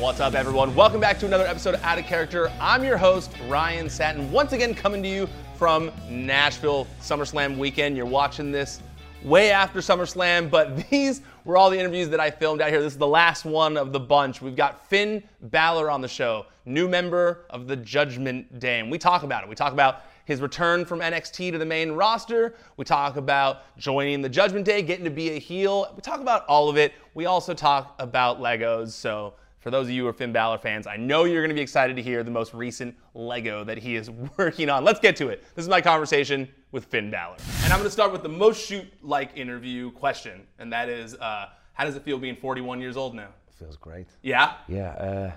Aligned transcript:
What's 0.00 0.18
up, 0.18 0.32
everyone? 0.32 0.74
Welcome 0.74 0.98
back 0.98 1.18
to 1.18 1.26
another 1.26 1.46
episode 1.46 1.74
of 1.74 1.82
Out 1.82 1.98
of 1.98 2.06
Character. 2.06 2.50
I'm 2.58 2.82
your 2.82 2.96
host, 2.96 3.30
Ryan 3.48 3.90
Satin, 3.90 4.32
once 4.32 4.54
again 4.54 4.72
coming 4.72 5.02
to 5.02 5.08
you 5.08 5.28
from 5.56 5.92
Nashville 6.08 6.86
SummerSlam 7.02 7.58
weekend. 7.58 7.98
You're 7.98 8.06
watching 8.06 8.50
this 8.50 8.80
way 9.22 9.50
after 9.50 9.80
SummerSlam, 9.80 10.48
but 10.48 10.88
these 10.90 11.20
were 11.44 11.58
all 11.58 11.68
the 11.68 11.78
interviews 11.78 12.08
that 12.08 12.18
I 12.18 12.30
filmed 12.30 12.62
out 12.62 12.70
here. 12.70 12.80
This 12.80 12.94
is 12.94 12.98
the 12.98 13.06
last 13.06 13.44
one 13.44 13.76
of 13.76 13.92
the 13.92 14.00
bunch. 14.00 14.40
We've 14.40 14.56
got 14.56 14.88
Finn 14.88 15.22
Balor 15.42 15.90
on 15.90 16.00
the 16.00 16.08
show, 16.08 16.46
new 16.64 16.88
member 16.88 17.44
of 17.50 17.66
the 17.66 17.76
Judgment 17.76 18.58
Day. 18.58 18.80
And 18.80 18.90
we 18.90 18.96
talk 18.96 19.22
about 19.22 19.42
it. 19.42 19.50
We 19.50 19.54
talk 19.54 19.74
about 19.74 20.04
his 20.24 20.40
return 20.40 20.86
from 20.86 21.00
NXT 21.00 21.52
to 21.52 21.58
the 21.58 21.66
main 21.66 21.92
roster. 21.92 22.54
We 22.78 22.86
talk 22.86 23.16
about 23.16 23.76
joining 23.76 24.22
the 24.22 24.30
Judgment 24.30 24.64
Day, 24.64 24.80
getting 24.80 25.04
to 25.04 25.10
be 25.10 25.32
a 25.32 25.38
heel. 25.38 25.92
We 25.94 26.00
talk 26.00 26.20
about 26.20 26.46
all 26.46 26.70
of 26.70 26.78
it. 26.78 26.94
We 27.12 27.26
also 27.26 27.52
talk 27.52 27.96
about 27.98 28.40
Legos. 28.40 28.92
So 28.92 29.34
for 29.60 29.70
those 29.70 29.86
of 29.86 29.92
you 29.92 30.02
who 30.02 30.08
are 30.08 30.12
Finn 30.12 30.32
Balor 30.32 30.58
fans, 30.58 30.86
I 30.86 30.96
know 30.96 31.24
you're 31.24 31.42
going 31.42 31.50
to 31.50 31.54
be 31.54 31.60
excited 31.60 31.94
to 31.96 32.02
hear 32.02 32.22
the 32.22 32.30
most 32.30 32.54
recent 32.54 32.96
Lego 33.14 33.62
that 33.64 33.78
he 33.78 33.94
is 33.94 34.10
working 34.38 34.70
on. 34.70 34.84
Let's 34.84 35.00
get 35.00 35.16
to 35.16 35.28
it. 35.28 35.44
This 35.54 35.64
is 35.64 35.68
my 35.68 35.82
conversation 35.82 36.48
with 36.72 36.86
Finn 36.86 37.10
Balor. 37.10 37.36
And 37.62 37.72
I'm 37.72 37.78
going 37.78 37.84
to 37.84 37.90
start 37.90 38.10
with 38.10 38.22
the 38.22 38.28
most 38.28 38.66
shoot 38.66 38.86
like 39.02 39.36
interview 39.36 39.90
question, 39.92 40.46
and 40.58 40.72
that 40.72 40.88
is 40.88 41.14
uh, 41.14 41.50
how 41.74 41.84
does 41.84 41.94
it 41.94 42.02
feel 42.02 42.18
being 42.18 42.36
41 42.36 42.80
years 42.80 42.96
old 42.96 43.14
now? 43.14 43.28
Feels 43.58 43.76
great. 43.76 44.06
Yeah? 44.22 44.54
Yeah, 44.66 44.90
uh, 44.92 45.32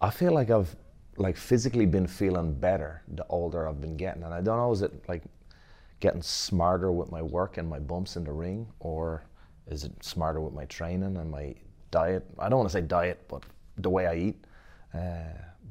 I 0.00 0.10
feel 0.10 0.32
like 0.32 0.50
I've 0.50 0.74
like 1.16 1.36
physically 1.36 1.86
been 1.86 2.06
feeling 2.06 2.54
better 2.54 3.02
the 3.06 3.24
older 3.28 3.68
I've 3.68 3.80
been 3.80 3.96
getting, 3.96 4.24
and 4.24 4.34
I 4.34 4.42
don't 4.42 4.58
know 4.58 4.72
is 4.72 4.82
it 4.82 4.92
like 5.08 5.22
getting 6.00 6.22
smarter 6.22 6.92
with 6.92 7.10
my 7.10 7.22
work 7.22 7.56
and 7.56 7.68
my 7.68 7.78
bumps 7.78 8.16
in 8.16 8.24
the 8.24 8.32
ring, 8.32 8.66
or 8.80 9.24
is 9.68 9.84
it 9.84 10.04
smarter 10.04 10.40
with 10.40 10.52
my 10.52 10.66
training 10.66 11.16
and 11.16 11.30
my 11.30 11.54
diet. 11.92 12.24
I 12.40 12.48
don't 12.48 12.58
want 12.58 12.70
to 12.70 12.72
say 12.72 12.80
diet, 12.80 13.20
but 13.28 13.44
the 13.78 13.88
way 13.90 14.06
I 14.08 14.16
eat. 14.16 14.44
Uh, 14.92 14.98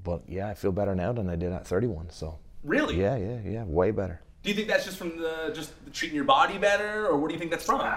but 0.04 0.22
yeah, 0.28 0.48
I 0.48 0.54
feel 0.54 0.72
better 0.72 0.96
now 0.96 1.12
than 1.12 1.30
I 1.30 1.36
did 1.36 1.52
at 1.52 1.68
31. 1.68 2.10
So 2.12 2.40
Really? 2.64 3.00
yeah, 3.00 3.18
yeah, 3.18 3.40
yeah, 3.44 3.64
way 3.66 3.92
better. 3.92 4.22
Do 4.44 4.50
you 4.50 4.56
think 4.56 4.68
that's 4.70 4.86
just 4.86 4.98
from 4.98 5.18
the 5.18 5.52
just 5.54 5.74
treating 5.94 6.16
your 6.16 6.26
body 6.26 6.58
better, 6.58 7.06
or 7.08 7.18
what 7.18 7.28
do 7.28 7.34
you 7.34 7.40
think 7.40 7.52
that's 7.52 7.66
from? 7.66 7.82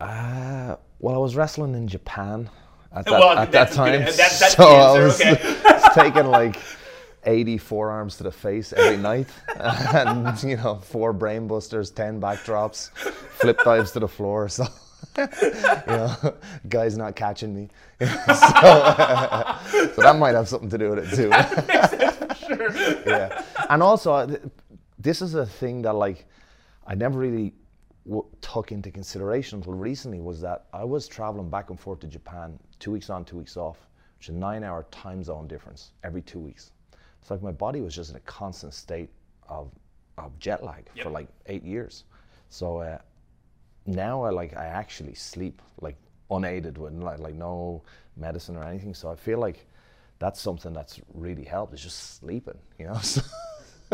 Uh, 0.00 0.76
well, 1.00 1.14
I 1.16 1.18
was 1.18 1.34
wrestling 1.34 1.74
in 1.74 1.88
Japan 1.88 2.48
at 2.94 3.04
that, 3.06 3.10
Well, 3.10 3.36
at 3.36 3.50
that 3.52 3.72
time. 3.72 3.98
good. 4.04 4.08
That- 4.14 4.16
that's 4.16 4.54
so 4.56 4.64
I 4.68 4.98
was, 5.00 5.20
okay. 5.20 5.58
taking 5.94 6.26
like 6.26 6.60
80 7.24 7.58
forearms 7.58 8.16
to 8.18 8.22
the 8.22 8.30
face 8.30 8.72
every 8.72 8.96
night, 8.96 9.26
and 9.58 10.40
you 10.44 10.56
know, 10.56 10.76
four 10.76 11.12
brain 11.12 11.48
busters, 11.48 11.90
10 11.90 12.20
backdrops, 12.20 12.90
flip 13.40 13.58
dives 13.64 13.90
to 13.92 14.00
the 14.00 14.08
floor. 14.08 14.48
So. 14.48 14.66
you 15.42 15.50
know, 15.86 16.34
guy's 16.68 16.96
not 16.96 17.16
catching 17.16 17.54
me. 17.54 17.68
so, 18.00 18.06
so 18.06 20.02
that 20.02 20.16
might 20.18 20.34
have 20.34 20.48
something 20.48 20.70
to 20.70 20.78
do 20.78 20.90
with 20.90 21.12
it 21.12 21.16
too. 21.16 21.30
sure. 22.46 22.70
yeah. 23.06 23.42
And 23.70 23.82
also, 23.82 24.38
this 24.98 25.20
is 25.22 25.34
a 25.34 25.44
thing 25.46 25.82
that 25.82 25.94
like 25.94 26.26
I 26.86 26.94
never 26.94 27.18
really 27.18 27.54
w- 28.06 28.26
took 28.40 28.72
into 28.72 28.90
consideration 28.90 29.58
until 29.58 29.74
recently 29.74 30.20
was 30.20 30.40
that 30.40 30.66
I 30.72 30.84
was 30.84 31.08
traveling 31.08 31.50
back 31.50 31.70
and 31.70 31.78
forth 31.78 32.00
to 32.00 32.06
Japan 32.06 32.58
two 32.78 32.92
weeks 32.92 33.10
on, 33.10 33.24
two 33.24 33.36
weeks 33.36 33.56
off, 33.56 33.78
which 34.18 34.28
is 34.28 34.34
a 34.34 34.38
nine-hour 34.38 34.86
time 34.90 35.22
zone 35.22 35.46
difference 35.48 35.92
every 36.04 36.22
two 36.22 36.38
weeks. 36.38 36.72
It's 37.20 37.30
like 37.30 37.42
my 37.42 37.52
body 37.52 37.80
was 37.80 37.94
just 37.94 38.10
in 38.10 38.16
a 38.16 38.20
constant 38.20 38.72
state 38.74 39.10
of 39.48 39.70
of 40.16 40.36
jet 40.38 40.64
lag 40.64 40.88
Yep. 40.94 41.04
for 41.04 41.10
like 41.10 41.28
eight 41.46 41.62
years. 41.64 42.04
So 42.48 42.78
uh, 42.78 42.98
now 43.88 44.22
I 44.22 44.30
like 44.30 44.56
I 44.56 44.66
actually 44.66 45.14
sleep 45.14 45.62
like 45.80 45.96
unaided 46.30 46.78
with 46.78 46.92
like, 46.94 47.18
like 47.18 47.34
no 47.34 47.82
medicine 48.16 48.56
or 48.56 48.64
anything. 48.64 48.94
So 48.94 49.10
I 49.10 49.16
feel 49.16 49.38
like 49.38 49.66
that's 50.18 50.40
something 50.40 50.72
that's 50.72 51.00
really 51.14 51.44
helped 51.44 51.74
is 51.74 51.82
just 51.82 52.18
sleeping, 52.20 52.58
you 52.78 52.86
know. 52.86 52.98
So, 53.08 53.22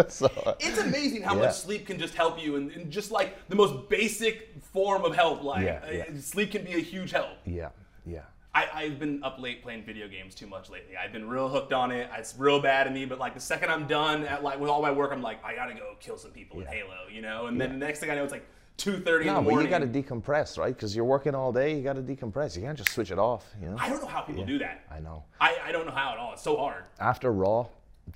so, 0.09 0.57
It's 0.59 0.79
amazing 0.81 1.23
how 1.23 1.35
Yeah. 1.37 1.43
much 1.43 1.53
sleep 1.55 1.87
can 1.87 2.01
just 2.01 2.15
help 2.17 2.43
you, 2.43 2.57
and, 2.57 2.73
and 2.73 2.91
just 2.91 3.13
like 3.13 3.49
the 3.49 3.55
most 3.55 3.89
basic 3.89 4.53
form 4.73 5.05
of 5.05 5.15
help, 5.15 5.45
like 5.45 5.65
Yeah, 5.65 5.81
uh, 5.87 5.93
yeah. 5.93 6.05
sleep 6.21 6.51
can 6.51 6.65
be 6.65 6.73
a 6.75 6.81
huge 6.81 7.13
help. 7.13 7.37
yeah, 7.47 7.69
yeah, 8.05 8.23
I, 8.53 8.67
I've 8.75 8.99
been 8.99 9.23
up 9.23 9.39
late 9.39 9.63
playing 9.63 9.85
video 9.85 10.09
games 10.09 10.35
too 10.35 10.49
much 10.49 10.69
lately. 10.69 10.97
I've 10.97 11.13
been 11.13 11.29
real 11.29 11.49
hooked 11.49 11.73
on 11.73 11.93
it. 11.93 12.11
It's 12.19 12.35
real 12.37 12.59
bad 12.61 12.89
in 12.89 12.93
me, 12.93 13.05
but 13.05 13.21
like 13.21 13.35
the 13.35 13.41
second 13.41 13.71
I'm 13.71 13.87
done 13.87 14.25
at 14.25 14.43
like 14.43 14.59
with 14.59 14.69
all 14.69 14.83
my 14.83 14.91
work, 14.91 15.13
I'm 15.13 15.23
like, 15.23 15.45
I 15.45 15.55
gotta 15.55 15.75
go 15.75 15.95
kill 16.01 16.17
some 16.19 16.33
people 16.33 16.61
in 16.61 16.67
Halo, 16.67 17.07
you 17.09 17.23
know. 17.23 17.47
And 17.47 17.61
then 17.61 17.71
the 17.79 17.87
next 17.87 18.01
thing 18.01 18.11
I 18.11 18.17
know, 18.17 18.25
it's 18.25 18.33
like 18.33 18.49
two 18.77 18.99
thirty 19.01 19.29
in 19.29 19.35
No, 19.35 19.43
the 19.43 19.51
but 19.51 19.63
you 19.63 19.69
got 19.69 19.79
to 19.81 19.87
decompress, 19.87 20.59
right? 20.59 20.75
Because 20.75 20.95
you're 20.97 21.05
working 21.05 21.35
all 21.35 21.53
day. 21.53 21.77
You 21.77 21.83
got 21.83 21.97
to 21.97 22.03
decompress. 22.03 22.57
You 22.57 22.63
can't 22.63 22.77
just 22.79 22.91
switch 22.91 23.11
it 23.11 23.19
off, 23.19 23.47
you 23.61 23.69
know. 23.69 23.77
I 23.79 23.89
don't 23.89 24.01
know 24.03 24.09
how 24.09 24.21
people 24.23 24.41
Yeah. 24.43 24.47
do 24.47 24.59
that. 24.59 24.85
I 24.91 25.01
know. 25.01 25.25
I, 25.41 25.57
I 25.67 25.73
don't 25.73 25.87
know 25.87 25.93
how 25.93 26.13
at 26.13 26.19
all. 26.19 26.33
It's 26.33 26.43
so 26.43 26.57
hard. 26.57 26.85
After 27.01 27.33
Raw, 27.33 27.67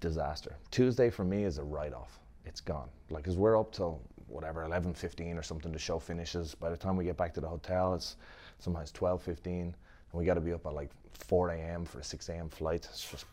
disaster. 0.00 0.56
Tuesday 0.70 1.10
for 1.10 1.24
me 1.24 1.44
is 1.44 1.58
a 1.58 1.64
write-off. 1.64 2.18
It's 2.44 2.60
gone. 2.60 2.88
Like, 3.10 3.24
cause 3.24 3.36
we're 3.36 3.58
up 3.58 3.72
till 3.72 4.00
whatever 4.26 4.66
11:15 4.66 5.38
or 5.38 5.42
something. 5.42 5.72
The 5.72 5.78
show 5.78 5.98
finishes. 5.98 6.54
By 6.54 6.70
the 6.70 6.76
time 6.76 6.96
we 6.96 7.04
get 7.04 7.16
back 7.16 7.32
to 7.34 7.40
the 7.40 7.48
hotel, 7.48 7.94
it's 7.94 8.16
sometimes 8.58 8.92
12:15, 8.92 9.46
and 9.60 9.74
we 10.12 10.24
got 10.24 10.34
to 10.34 10.40
be 10.40 10.52
up 10.52 10.66
at 10.66 10.74
like 10.74 10.90
4 11.14 11.50
a.m. 11.50 11.84
for 11.84 12.00
a 12.00 12.04
6 12.04 12.28
a.m. 12.28 12.48
flight. 12.48 12.86
It's 12.90 13.10
just, 13.10 13.24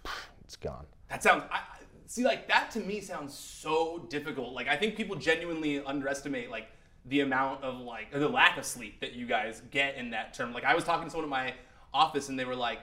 it's 0.44 0.56
gone. 0.56 0.86
That 1.10 1.24
sounds. 1.24 1.44
I- 1.52 1.62
see, 2.08 2.24
like 2.24 2.48
that 2.48 2.70
to 2.72 2.80
me 2.82 3.02
sounds 3.02 3.34
so 3.34 4.06
difficult. 4.10 4.54
Like 4.54 4.68
I 4.68 4.76
think 4.76 4.96
people 4.96 5.16
genuinely 5.16 5.84
underestimate 5.84 6.50
like 6.52 6.68
the 7.08 7.22
amount 7.22 7.64
of 7.64 7.80
like 7.80 8.08
or 8.14 8.20
the 8.20 8.30
lack 8.30 8.58
of 8.58 8.66
sleep 8.66 9.00
that 9.02 9.14
you 9.14 9.26
guys 9.26 9.62
get 9.72 9.96
in 9.96 10.12
that 10.12 10.34
term. 10.34 10.54
Like 10.54 10.66
I 10.66 10.74
was 10.74 10.84
talking 10.84 11.06
to 11.06 11.10
someone 11.10 11.26
in 11.26 11.30
my 11.30 11.54
office 11.94 12.30
and 12.30 12.40
they 12.40 12.46
were 12.46 12.56
like, 12.56 12.80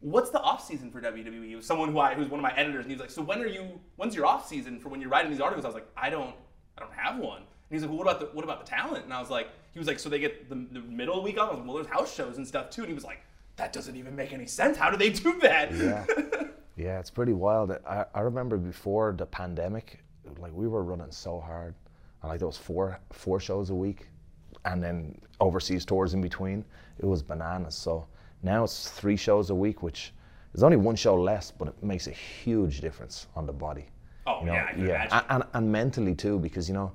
"What's 0.00 0.30
the 0.30 0.40
off 0.40 0.64
season 0.64 0.90
for 0.90 1.00
WWE?" 1.00 1.50
It 1.50 1.56
was 1.56 1.66
someone 1.66 1.92
who 1.92 1.98
I 1.98 2.14
who's 2.14 2.28
one 2.28 2.40
of 2.40 2.42
my 2.42 2.54
editors, 2.56 2.84
and 2.84 2.90
he 2.90 2.94
was 2.94 3.00
like, 3.00 3.10
"So 3.10 3.22
when 3.22 3.40
are 3.40 3.46
you? 3.46 3.80
When's 3.96 4.14
your 4.14 4.26
off 4.26 4.48
season 4.48 4.80
for 4.80 4.88
when 4.88 5.00
you're 5.00 5.10
writing 5.10 5.30
these 5.30 5.40
articles?" 5.40 5.64
I 5.64 5.68
was 5.68 5.74
like, 5.74 5.88
"I 5.96 6.10
don't, 6.10 6.34
I 6.78 6.80
don't 6.80 6.94
have 6.94 7.18
one." 7.18 7.38
And 7.38 7.46
he's 7.70 7.82
like, 7.82 7.90
"Well, 7.90 7.98
what 7.98 8.08
about 8.08 8.20
the 8.20 8.26
what 8.34 8.44
about 8.44 8.64
the 8.64 8.70
talent?" 8.70 9.04
And 9.04 9.12
I 9.12 9.20
was 9.20 9.30
like, 9.30 9.48
"He 9.72 9.78
was 9.78 9.88
like, 9.88 9.98
so 9.98 10.08
they 10.08 10.18
get 10.18 10.48
the, 10.48 10.66
the 10.72 10.80
middle 10.80 11.14
of 11.14 11.20
the 11.20 11.24
week 11.24 11.38
off." 11.38 11.48
I 11.48 11.50
was 11.50 11.58
like, 11.58 11.66
"Well, 11.66 11.76
there's 11.76 11.88
house 11.88 12.14
shows 12.14 12.38
and 12.38 12.46
stuff 12.46 12.70
too." 12.70 12.82
And 12.82 12.88
he 12.88 12.94
was 12.94 13.04
like, 13.04 13.20
"That 13.56 13.72
doesn't 13.72 13.96
even 13.96 14.16
make 14.16 14.32
any 14.32 14.46
sense. 14.46 14.78
How 14.78 14.90
do 14.90 14.96
they 14.96 15.10
do 15.10 15.38
that?" 15.40 15.72
Yeah. 15.74 16.04
yeah, 16.76 16.98
it's 16.98 17.10
pretty 17.10 17.34
wild. 17.34 17.72
I, 17.86 18.06
I 18.14 18.20
remember 18.20 18.56
before 18.56 19.14
the 19.16 19.26
pandemic, 19.26 20.00
like 20.38 20.52
we 20.54 20.66
were 20.66 20.82
running 20.82 21.10
so 21.10 21.40
hard. 21.40 21.74
And 22.24 22.30
like 22.30 22.40
was 22.40 22.56
four 22.56 22.98
four 23.12 23.38
shows 23.38 23.68
a 23.68 23.74
week 23.74 24.08
and 24.64 24.82
then 24.82 25.20
overseas 25.40 25.84
tours 25.84 26.14
in 26.14 26.22
between. 26.22 26.64
It 26.98 27.04
was 27.04 27.22
bananas. 27.22 27.74
So 27.74 28.06
now 28.42 28.64
it's 28.64 28.88
three 28.90 29.16
shows 29.16 29.50
a 29.50 29.54
week, 29.54 29.82
which 29.82 30.14
there's 30.50 30.62
only 30.62 30.78
one 30.78 30.96
show 30.96 31.16
less, 31.20 31.50
but 31.50 31.68
it 31.68 31.82
makes 31.82 32.06
a 32.06 32.12
huge 32.12 32.80
difference 32.80 33.26
on 33.36 33.44
the 33.44 33.52
body. 33.52 33.84
Oh, 34.26 34.40
You 34.40 34.46
know, 34.46 34.54
yeah, 34.54 35.02
I 35.02 35.06
can. 35.06 35.08
And, 35.10 35.24
and, 35.28 35.44
and 35.52 35.72
mentally 35.72 36.14
too, 36.14 36.38
because 36.38 36.66
you 36.66 36.72
know, 36.72 36.92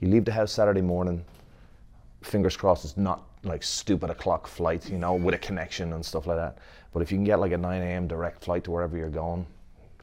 you 0.00 0.08
leave 0.08 0.24
the 0.24 0.32
house 0.32 0.50
Saturday 0.50 0.80
morning, 0.80 1.26
fingers 2.22 2.56
crossed 2.56 2.86
it's 2.86 2.96
not 2.96 3.26
like 3.42 3.62
stupid 3.62 4.08
o'clock 4.08 4.46
flight, 4.46 4.88
you 4.88 4.96
know, 4.96 5.12
with 5.12 5.34
a 5.34 5.38
connection 5.38 5.92
and 5.92 6.02
stuff 6.02 6.26
like 6.26 6.38
that. 6.38 6.56
But 6.94 7.02
if 7.02 7.12
you 7.12 7.18
can 7.18 7.24
get 7.24 7.38
like 7.38 7.52
a 7.52 7.58
9 7.58 7.82
a.m. 7.82 8.08
direct 8.08 8.42
flight 8.42 8.64
to 8.64 8.70
wherever 8.70 8.96
you're 8.96 9.10
going, 9.10 9.44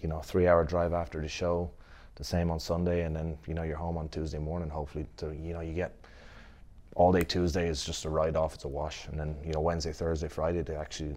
you 0.04 0.08
know, 0.08 0.20
three 0.20 0.48
hour 0.48 0.64
drive 0.64 0.94
after 0.94 1.20
the 1.20 1.28
show, 1.28 1.72
the 2.18 2.24
same 2.24 2.50
on 2.52 2.60
Sunday, 2.60 3.04
and 3.04 3.16
then 3.16 3.38
you 3.48 3.54
know 3.54 3.64
you're 3.64 3.78
home 3.78 3.98
on 3.98 4.10
Tuesday 4.10 4.40
morning. 4.40 4.70
Hopefully, 4.70 5.06
to 5.18 5.28
you 5.34 5.54
know 5.54 5.62
you 5.62 5.74
get 5.74 5.94
all 6.96 7.12
day 7.12 7.24
Tuesday 7.24 7.68
is 7.68 7.84
just 7.86 8.06
a 8.06 8.10
ride 8.10 8.36
off, 8.36 8.56
it's 8.56 8.64
a 8.66 8.68
wash, 8.68 9.08
and 9.08 9.20
then 9.20 9.36
you 9.46 9.54
know 9.54 9.62
Wednesday, 9.62 9.94
Thursday, 9.94 10.28
Friday 10.28 10.64
they 10.64 10.76
actually 10.76 11.16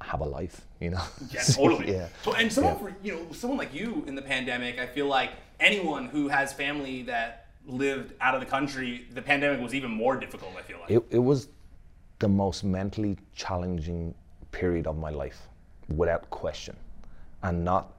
have 0.00 0.20
a 0.20 0.24
life, 0.24 0.62
you 0.80 0.90
know. 0.90 1.02
Yeah, 1.30 1.42
totally. 1.42 1.92
yeah. 1.92 2.08
So, 2.24 2.34
and 2.34 2.52
someone 2.52 2.74
Yeah. 2.74 2.80
for 2.80 2.94
you 3.02 3.12
know, 3.14 3.32
someone 3.32 3.58
like 3.58 3.72
you 3.72 4.04
in 4.06 4.14
the 4.16 4.22
pandemic, 4.22 4.78
I 4.78 4.86
feel 4.86 5.06
like 5.06 5.30
anyone 5.60 6.06
who 6.06 6.28
has 6.28 6.52
family 6.52 7.02
that 7.04 7.46
lived 7.66 8.12
out 8.20 8.34
of 8.34 8.40
the 8.40 8.46
country, 8.46 9.06
the 9.14 9.22
pandemic 9.22 9.60
was 9.62 9.72
even 9.72 9.90
more 9.90 10.16
difficult. 10.16 10.52
I 10.58 10.62
feel 10.62 10.78
like. 10.80 10.90
It, 10.90 11.04
it 11.10 11.18
was 11.20 11.48
the 12.18 12.28
most 12.28 12.64
mentally 12.64 13.16
challenging 13.34 14.14
period 14.50 14.86
of 14.86 14.98
my 14.98 15.10
life, 15.10 15.40
without 15.94 16.28
question, 16.30 16.76
and 17.44 17.64
not 17.64 17.92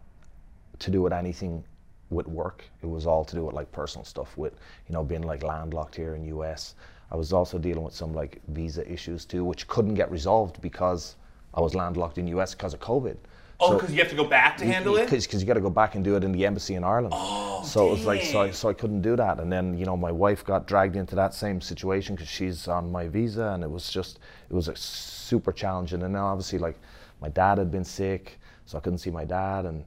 to 0.80 0.92
do 0.92 1.02
with 1.02 1.14
anything 1.14 1.64
with 2.10 2.28
work. 2.28 2.64
It 2.82 2.88
was 2.88 3.08
all 3.08 3.26
to 3.26 3.36
do 3.36 3.46
with 3.46 3.56
like 3.56 3.72
personal 3.72 4.06
stuff, 4.06 4.38
with 4.38 4.54
you 4.88 4.94
know 4.94 5.04
being 5.04 5.24
like 5.24 5.44
landlocked 5.44 5.96
here 5.96 6.16
in 6.16 6.26
US. 6.26 6.76
I 7.12 7.16
was 7.16 7.34
also 7.34 7.58
dealing 7.58 7.84
with 7.84 7.94
some 7.94 8.14
like 8.14 8.42
visa 8.50 8.90
issues 8.92 9.26
too, 9.26 9.44
which 9.44 9.68
couldn't 9.68 9.96
get 9.96 10.10
resolved 10.12 10.62
because 10.62 11.16
I 11.54 11.62
was 11.62 11.76
landlocked 11.76 12.18
in 12.18 12.28
US 12.28 12.54
because 12.56 12.74
of 12.74 12.80
COVID. 12.80 13.18
oh, 13.60 13.70
So- 13.70 13.74
because 13.78 13.94
you 13.94 14.00
have 14.00 14.10
to 14.10 14.16
go 14.16 14.26
back 14.26 14.58
to 14.58 14.66
handle 14.66 14.98
it. 14.98 15.10
because 15.10 15.42
you 15.42 15.48
got 15.48 15.54
to 15.54 15.62
go 15.62 15.70
back 15.70 15.96
and 15.96 16.04
do 16.04 16.16
it 16.18 16.24
in 16.24 16.32
the 16.34 16.46
embassy 16.46 16.76
in 16.76 16.84
Ireland. 16.84 17.14
Oh, 17.16 17.64
so 17.64 17.88
it 17.88 17.92
was 17.92 18.06
like 18.06 18.22
so 18.22 18.42
I, 18.42 18.52
so 18.52 18.70
I 18.70 18.74
couldn't 18.74 19.02
do 19.02 19.16
that, 19.16 19.40
and 19.40 19.52
then 19.52 19.78
you 19.78 19.86
know 19.86 19.96
my 19.96 20.12
wife 20.12 20.44
got 20.46 20.68
dragged 20.68 20.96
into 20.96 21.16
that 21.16 21.34
same 21.34 21.62
situation 21.62 22.16
because 22.16 22.28
she's 22.30 22.68
on 22.68 22.92
my 22.92 23.08
visa, 23.08 23.52
and 23.54 23.64
it 23.64 23.72
was 23.72 23.90
just 23.90 24.20
it 24.50 24.54
was 24.54 24.68
a 24.68 24.76
super 24.76 25.52
challenging. 25.54 26.04
And 26.04 26.14
then 26.14 26.22
obviously 26.22 26.60
like 26.60 26.78
my 27.22 27.30
dad 27.30 27.58
had 27.58 27.72
been 27.72 27.86
sick, 27.86 28.40
so 28.66 28.78
I 28.78 28.82
couldn't 28.82 29.00
see 29.00 29.12
my 29.12 29.26
dad, 29.26 29.66
and 29.66 29.86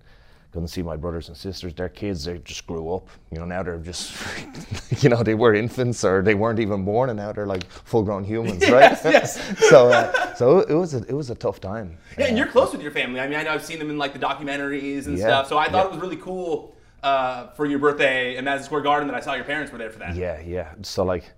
couldn't 0.53 0.69
see 0.69 0.83
my 0.83 0.97
brothers 0.97 1.29
and 1.29 1.37
sisters. 1.37 1.75
Their 1.75 1.91
kids, 1.91 2.25
they 2.25 2.39
just 2.39 2.67
grew 2.67 2.95
up. 2.95 3.09
You 3.31 3.39
know, 3.39 3.45
now 3.45 3.63
they're 3.63 3.79
just, 3.79 4.15
you 5.03 5.09
know, 5.11 5.23
they 5.23 5.35
were 5.35 5.55
infants 5.55 6.05
or 6.05 6.23
they 6.23 6.35
weren't 6.35 6.59
even 6.59 6.85
born, 6.85 7.11
and 7.11 7.19
now 7.19 7.33
they're 7.33 7.47
like 7.47 7.65
full-grown 7.71 8.25
humans, 8.25 8.63
right? 8.71 8.93
Yes, 8.93 9.03
yes. 9.05 9.69
so, 9.69 9.89
uh, 9.89 10.35
so 10.35 10.61
it 10.61 10.75
was 10.75 10.95
a, 10.95 10.99
it 11.07 11.13
was 11.13 11.31
a 11.31 11.35
tough 11.35 11.61
time. 11.61 11.99
Yeah, 12.19 12.27
and 12.27 12.35
Uh, 12.35 12.39
you're 12.39 12.47
close 12.49 12.73
with 12.73 12.81
your 12.83 12.93
family. 12.93 13.21
I 13.21 13.29
mean, 13.29 13.39
I 13.39 13.43
know 13.43 13.51
I've 13.51 13.65
seen 13.65 13.79
them 13.79 13.91
in 13.91 13.99
like 13.99 14.13
the 14.15 14.19
documentaries 14.19 15.07
and 15.07 15.19
Yeah, 15.19 15.27
stuff. 15.27 15.49
So 15.49 15.59
I 15.59 15.67
thought 15.69 15.85
yeah. 15.85 15.89
it 15.89 15.91
was 15.93 16.01
really 16.01 16.17
cool 16.17 16.75
uh, 17.03 17.49
for 17.49 17.67
your 17.67 17.79
birthday 17.79 18.37
in 18.37 18.45
Madison 18.45 18.65
Square 18.67 18.83
Garden 18.83 19.07
that 19.09 19.17
I 19.17 19.21
saw 19.21 19.35
your 19.35 19.45
parents 19.45 19.71
were 19.71 19.79
there 19.79 19.91
for 19.91 19.99
that. 19.99 20.17
Yeah, 20.17 20.41
yeah. 20.41 20.73
So 20.83 21.05
like, 21.05 21.31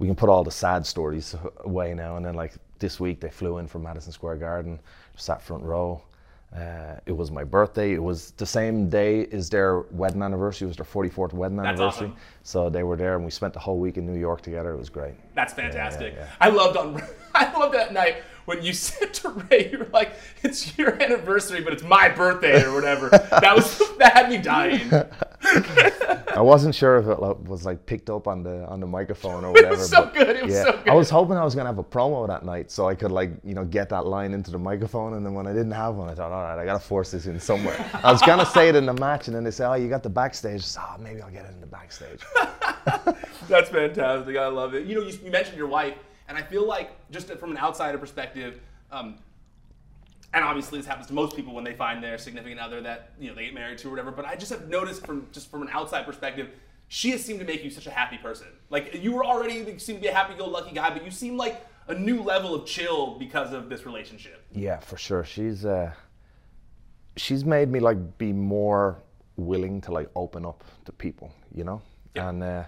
we 0.00 0.06
can 0.06 0.16
put 0.16 0.28
all 0.28 0.42
the 0.44 0.50
sad 0.50 0.84
stories 0.84 1.34
away 1.60 1.94
now, 1.94 2.16
and 2.16 2.24
then 2.26 2.34
like 2.34 2.54
this 2.80 2.98
week 3.00 3.20
they 3.20 3.30
flew 3.30 3.58
in 3.58 3.66
from 3.68 3.82
Madison 3.84 4.12
Square 4.12 4.36
Garden, 4.36 4.80
sat 5.16 5.40
front 5.42 5.62
row. 5.62 6.02
Uh, 6.54 6.96
it 7.04 7.12
was 7.12 7.30
my 7.30 7.44
birthday. 7.44 7.92
It 7.92 8.02
was 8.02 8.30
the 8.32 8.46
same 8.46 8.88
day 8.88 9.26
as 9.32 9.50
their 9.50 9.80
wedding 9.90 10.22
anniversary. 10.22 10.64
It 10.66 10.68
was 10.68 10.76
their 10.78 10.86
44th 10.86 11.34
wedding 11.34 11.58
That's 11.58 11.78
anniversary. 11.78 12.06
awesome. 12.08 12.16
So 12.42 12.70
they 12.70 12.82
were 12.82 12.96
there, 12.96 13.16
and 13.16 13.24
we 13.24 13.30
spent 13.30 13.52
the 13.52 13.60
whole 13.60 13.78
week 13.78 13.98
in 13.98 14.06
New 14.06 14.18
York 14.18 14.40
together. 14.40 14.72
It 14.72 14.78
was 14.78 14.88
great. 14.88 15.14
That's 15.34 15.52
fantastic. 15.52 16.14
yeah. 16.16 16.26
I 16.40 16.48
loved 16.48 16.76
on 16.78 17.02
I 17.34 17.52
loved 17.58 17.74
that 17.74 17.92
night 17.92 18.22
when 18.46 18.62
you 18.62 18.72
said 18.86 19.12
to 19.14 19.28
Rey, 19.28 19.68
you 19.70 19.78
were 19.78 19.88
like, 19.92 20.12
"It's 20.42 20.76
your 20.78 21.00
anniversary, 21.02 21.60
but 21.60 21.74
it's 21.74 21.82
my 21.82 22.08
birthday 22.08 22.64
or 22.64 22.72
whatever." 22.72 23.08
that 23.10 23.54
was 23.54 23.78
that 23.98 24.14
had 24.14 24.30
me 24.30 24.38
dying. 24.38 24.90
I 26.38 26.40
wasn't 26.40 26.74
sure 26.74 26.98
if 26.98 27.06
it 27.06 27.20
like, 27.20 27.48
was 27.48 27.64
like 27.64 27.84
picked 27.84 28.10
up 28.10 28.28
on 28.28 28.42
the 28.42 28.64
on 28.66 28.80
the 28.80 28.86
microphone 28.86 29.44
or 29.44 29.52
whatever. 29.52 29.74
it 29.74 29.78
was 29.78 29.90
so 29.90 30.10
good, 30.14 30.36
it 30.36 30.44
was 30.44 30.54
yeah, 30.54 30.64
so 30.64 30.82
I 30.86 30.94
was 30.94 31.10
hoping 31.10 31.36
I 31.36 31.44
was 31.44 31.54
gonna 31.54 31.68
have 31.68 31.78
a 31.78 31.84
promo 31.84 32.26
that 32.28 32.44
night, 32.44 32.70
so 32.70 32.88
I 32.88 32.94
could 32.94 33.10
like 33.10 33.30
you 33.42 33.54
know 33.54 33.64
get 33.64 33.88
that 33.88 34.06
line 34.06 34.32
into 34.32 34.50
the 34.50 34.58
microphone. 34.58 35.14
And 35.14 35.26
then 35.26 35.34
when 35.34 35.46
I 35.46 35.52
didn't 35.52 35.72
have 35.72 35.96
one, 35.96 36.08
I 36.08 36.14
thought, 36.14 36.30
all 36.30 36.42
right, 36.42 36.58
I 36.58 36.64
gotta 36.64 36.78
force 36.78 37.10
this 37.10 37.26
in 37.26 37.40
somewhere. 37.40 37.76
I 38.04 38.12
was 38.12 38.22
gonna 38.22 38.46
say 38.46 38.68
it 38.68 38.76
in 38.76 38.86
the 38.86 38.94
match, 38.94 39.26
and 39.26 39.36
then 39.36 39.42
they 39.42 39.50
say, 39.50 39.64
oh, 39.64 39.74
you 39.74 39.88
got 39.88 40.02
the 40.02 40.10
backstage. 40.10 40.62
Said, 40.62 40.82
oh, 40.86 40.98
maybe 40.98 41.20
I'll 41.22 41.30
get 41.30 41.44
it 41.44 41.52
in 41.52 41.60
the 41.60 41.66
backstage. 41.66 42.20
That's 43.48 43.70
fantastic. 43.70 44.36
I 44.36 44.46
love 44.46 44.74
it. 44.74 44.86
You 44.86 44.96
know, 44.96 45.02
you, 45.02 45.18
you 45.24 45.30
mentioned 45.30 45.56
your 45.56 45.68
wife, 45.68 45.96
and 46.28 46.38
I 46.38 46.42
feel 46.42 46.66
like 46.66 46.90
just 47.10 47.28
from 47.32 47.50
an 47.50 47.58
outsider 47.58 47.98
perspective, 47.98 48.60
um, 48.92 49.16
and 50.34 50.44
obviously 50.44 50.78
this 50.78 50.86
happens 50.86 51.06
to 51.06 51.14
most 51.14 51.34
people 51.34 51.54
when 51.54 51.64
they 51.64 51.74
find 51.74 52.02
their 52.02 52.18
significant 52.18 52.60
other 52.60 52.80
that 52.82 53.12
you 53.18 53.28
know 53.28 53.34
they 53.34 53.46
get 53.46 53.54
married 53.54 53.78
to 53.78 53.88
or 53.88 53.90
whatever. 53.90 54.10
But 54.10 54.26
I 54.26 54.36
just 54.36 54.52
have 54.52 54.68
noticed 54.68 55.06
from 55.06 55.26
just 55.32 55.50
from 55.50 55.62
an 55.62 55.68
outside 55.72 56.04
perspective, 56.04 56.50
she 56.88 57.10
has 57.10 57.24
seemed 57.24 57.40
to 57.40 57.46
make 57.46 57.64
you 57.64 57.70
such 57.70 57.86
a 57.86 57.90
happy 57.90 58.18
person. 58.18 58.48
Like 58.70 58.94
you 59.02 59.12
were 59.12 59.24
already 59.24 59.54
you 59.54 59.78
seem 59.78 59.96
to 59.96 60.02
be 60.02 60.08
a 60.08 60.14
happy-go-lucky 60.14 60.74
guy, 60.74 60.90
but 60.90 61.04
you 61.04 61.10
seem 61.10 61.36
like 61.36 61.64
a 61.88 61.94
new 61.94 62.22
level 62.22 62.54
of 62.54 62.66
chill 62.66 63.18
because 63.18 63.52
of 63.52 63.68
this 63.68 63.86
relationship. 63.86 64.44
Yeah, 64.52 64.78
for 64.78 64.96
sure. 64.96 65.24
She's 65.24 65.64
uh, 65.64 65.92
she's 67.16 67.44
made 67.44 67.70
me 67.70 67.80
like 67.80 68.18
be 68.18 68.32
more 68.32 69.02
willing 69.36 69.80
to 69.82 69.92
like 69.92 70.10
open 70.14 70.44
up 70.44 70.64
to 70.84 70.92
people, 70.92 71.32
you 71.54 71.64
know. 71.64 71.80
Yeah. 72.14 72.28
And 72.28 72.42
uh, 72.42 72.64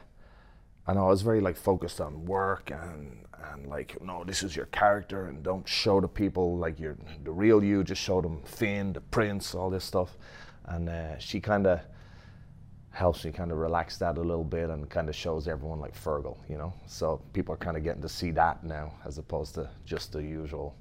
I 0.87 0.95
know 0.95 1.07
I 1.07 1.09
was 1.09 1.23
very 1.23 1.41
like 1.41 1.57
focused 1.57 2.01
on 2.01 2.25
work 2.25 2.71
and 2.71 3.27
and 3.53 3.67
like 3.69 4.01
no, 4.03 4.25
this 4.25 4.43
is 4.43 4.55
your 4.55 4.67
character 4.67 5.27
and 5.27 5.43
don't 5.43 5.69
show 5.69 6.01
the 6.01 6.09
people 6.09 6.57
like 6.57 6.79
you're 6.79 6.97
the 7.25 7.33
real 7.33 7.63
you. 7.63 7.85
Just 7.85 8.03
show 8.03 8.21
them 8.21 8.43
Finn, 8.45 8.93
the 8.93 9.01
Prince, 9.01 9.55
all 9.55 9.71
this 9.71 9.85
stuff. 9.85 10.17
And 10.67 10.89
uh, 10.89 11.19
she 11.19 11.41
kind 11.41 11.67
of 11.67 11.81
helps 12.91 13.25
me 13.25 13.33
kind 13.33 13.53
of 13.53 13.59
relax 13.59 13.97
that 13.99 14.19
a 14.19 14.21
little 14.21 14.45
bit 14.45 14.69
and 14.69 14.89
kind 14.91 15.09
of 15.09 15.15
shows 15.15 15.49
everyone 15.49 15.81
like 15.81 15.95
Fergal, 15.95 16.37
you 16.49 16.59
know. 16.59 16.73
So 16.87 17.23
people 17.33 17.55
are 17.55 17.59
kind 17.59 17.77
of 17.77 17.85
getting 17.85 18.03
to 18.03 18.09
see 18.09 18.31
that 18.33 18.65
now 18.65 18.93
as 19.05 19.19
opposed 19.19 19.55
to 19.55 19.71
just 19.85 20.13
the 20.13 20.23
usual. 20.23 20.77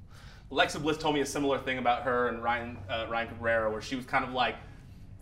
Alexa 0.50 0.80
Bliss 0.80 0.98
told 0.98 1.14
me 1.14 1.20
a 1.20 1.26
similar 1.26 1.58
thing 1.58 1.78
about 1.78 2.02
her 2.02 2.28
and 2.28 2.42
Ryan 2.42 2.76
uh, 2.88 3.06
Ryan 3.08 3.28
Cabrera, 3.28 3.70
where 3.70 3.80
she 3.80 3.94
was 3.94 4.04
kind 4.04 4.24
of 4.24 4.32
like 4.32 4.56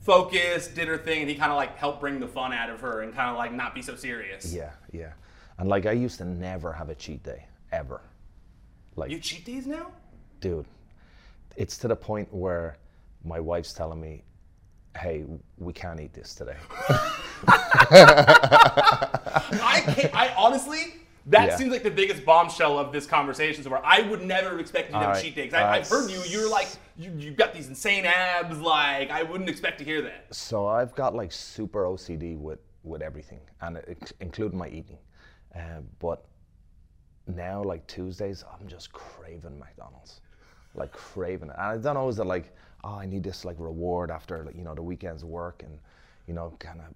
focused, 0.08 0.74
did 0.74 0.88
her 0.88 0.96
thing, 0.96 1.20
and 1.20 1.28
he 1.28 1.36
kind 1.36 1.52
of 1.52 1.56
like 1.58 1.76
helped 1.76 2.00
bring 2.00 2.18
the 2.18 2.26
fun 2.26 2.54
out 2.54 2.70
of 2.70 2.80
her 2.80 3.02
and 3.02 3.14
kind 3.14 3.28
of 3.30 3.36
like 3.36 3.52
not 3.52 3.74
be 3.74 3.82
so 3.82 3.94
serious. 3.94 4.54
Yeah, 4.54 4.70
yeah. 4.90 5.12
And 5.58 5.68
like 5.68 5.84
I 5.84 5.92
used 5.92 6.16
to 6.18 6.24
never 6.24 6.72
have 6.72 6.88
a 6.88 6.94
cheat 6.94 7.22
day 7.22 7.44
ever. 7.72 8.00
Like, 8.96 9.10
You 9.10 9.18
cheat 9.20 9.44
days 9.44 9.66
now? 9.66 9.92
dude, 10.40 10.64
it's 11.56 11.76
to 11.78 11.88
the 11.88 11.96
point 11.96 12.32
where 12.32 12.78
my 13.22 13.38
wife's 13.38 13.74
telling 13.74 14.00
me, 14.00 14.22
"Hey, 14.96 15.26
we 15.58 15.74
can't 15.74 16.00
eat 16.00 16.14
this 16.14 16.34
today." 16.34 16.56
I 17.48 19.82
can't. 19.94 20.14
I 20.14 20.34
honestly. 20.36 20.94
That 21.28 21.48
Yeah. 21.48 21.56
seems 21.56 21.70
like 21.70 21.82
the 21.82 21.90
biggest 21.90 22.24
bombshell 22.24 22.78
of 22.78 22.90
this 22.90 23.06
conversation 23.06 23.62
so 23.62 23.70
far. 23.70 23.82
I 23.84 24.00
would 24.02 24.22
never 24.22 24.50
have 24.50 24.60
expected 24.60 24.94
you 24.94 25.00
to 25.00 25.06
have 25.06 25.08
Alright, 25.08 25.24
cheat 25.24 25.34
days. 25.34 25.52
I, 25.52 25.76
I've 25.76 25.88
heard 25.88 26.10
you. 26.10 26.20
You're 26.26 26.50
like 26.50 26.68
you, 26.96 27.12
you've 27.16 27.36
got 27.36 27.52
these 27.54 27.68
insane 27.68 28.06
abs. 28.06 28.58
Like 28.60 29.10
I 29.10 29.22
wouldn't 29.22 29.48
expect 29.50 29.78
to 29.78 29.84
hear 29.84 30.00
that. 30.02 30.34
so 30.34 30.66
I've 30.66 30.94
got 30.94 31.14
like 31.14 31.30
super 31.32 31.84
OCD 31.84 32.36
with 32.38 32.60
with 32.82 33.02
everything, 33.02 33.40
and 33.60 33.76
it, 33.76 34.12
including 34.20 34.58
my 34.58 34.68
eating. 34.68 34.98
Uh, 35.54 35.80
but 35.98 36.24
now, 37.26 37.62
like 37.62 37.86
Tuesdays, 37.86 38.44
I'm 38.58 38.66
just 38.66 38.90
craving 38.92 39.58
McDonald's, 39.58 40.20
like 40.74 40.92
craving 40.92 41.50
it. 41.50 41.56
And 41.58 41.62
I 41.62 41.76
don't 41.76 41.94
know, 41.94 42.08
is 42.08 42.18
it 42.18 42.24
like, 42.24 42.56
oh, 42.84 42.94
I 42.94 43.04
need 43.06 43.22
this 43.22 43.44
like 43.44 43.56
reward 43.58 44.10
after 44.10 44.44
like, 44.44 44.56
you 44.56 44.62
know 44.62 44.74
the 44.74 44.82
weekend's 44.82 45.24
work, 45.24 45.62
and 45.62 45.78
you 46.26 46.32
know, 46.34 46.54
kind 46.58 46.80
of. 46.80 46.86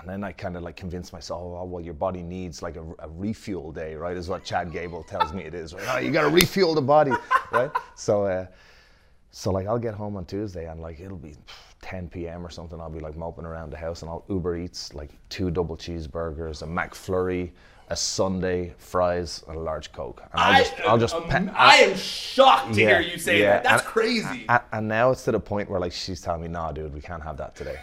And 0.00 0.08
then 0.08 0.24
I 0.24 0.32
kind 0.32 0.56
of 0.56 0.62
like 0.62 0.76
convince 0.76 1.12
myself, 1.12 1.42
oh, 1.42 1.64
well, 1.64 1.82
your 1.82 1.94
body 1.94 2.22
needs 2.22 2.62
like 2.62 2.76
a, 2.76 2.84
a 2.98 3.08
refuel 3.08 3.72
day, 3.72 3.94
right? 3.94 4.16
Is 4.16 4.28
what 4.28 4.44
Chad 4.44 4.72
Gable 4.72 5.02
tells 5.04 5.32
me 5.32 5.44
it 5.44 5.54
is, 5.54 5.74
right? 5.74 5.84
Oh, 5.88 5.98
you 5.98 6.10
got 6.10 6.22
to 6.22 6.28
refuel 6.28 6.74
the 6.74 6.82
body, 6.82 7.12
right? 7.52 7.70
So, 7.94 8.24
uh, 8.24 8.46
so 9.30 9.50
like 9.50 9.66
I'll 9.66 9.78
get 9.78 9.94
home 9.94 10.16
on 10.16 10.24
Tuesday 10.24 10.68
and 10.68 10.80
like 10.80 11.00
it'll 11.00 11.16
be 11.18 11.34
10 11.82 12.08
p.m. 12.08 12.44
or 12.46 12.50
something. 12.50 12.80
I'll 12.80 12.90
be 12.90 13.00
like 13.00 13.16
moping 13.16 13.44
around 13.44 13.70
the 13.70 13.76
house 13.76 14.02
and 14.02 14.10
I'll 14.10 14.24
Uber 14.28 14.56
Eats 14.56 14.94
like 14.94 15.10
two 15.28 15.50
double 15.50 15.76
cheeseburgers, 15.76 16.62
a 16.62 16.66
McFlurry, 16.66 17.50
a 17.88 17.96
sundae, 17.96 18.72
fries, 18.78 19.44
and 19.48 19.56
a 19.56 19.60
large 19.60 19.92
Coke. 19.92 20.22
And 20.32 20.40
I'll 20.40 20.58
just, 20.64 20.80
I'll 20.80 20.98
just, 20.98 21.14
um, 21.14 21.28
pa- 21.28 21.52
I 21.54 21.76
am 21.76 21.96
shocked 21.96 22.74
to 22.74 22.80
hear 22.80 23.00
you 23.00 23.18
say 23.18 23.40
yeah, 23.40 23.50
that. 23.52 23.64
That's 23.64 23.82
and- 23.82 23.92
crazy. 23.92 24.46
and, 24.48 24.60
and 24.72 24.88
now 24.88 25.10
it's 25.10 25.24
to 25.24 25.32
the 25.32 25.40
point 25.40 25.70
where 25.70 25.78
like 25.80 25.92
she's 25.92 26.20
telling 26.20 26.42
me, 26.42 26.48
nah, 26.48 26.72
dude, 26.72 26.92
we 26.94 27.00
can't 27.00 27.22
have 27.22 27.36
that 27.36 27.54
today. 27.54 27.78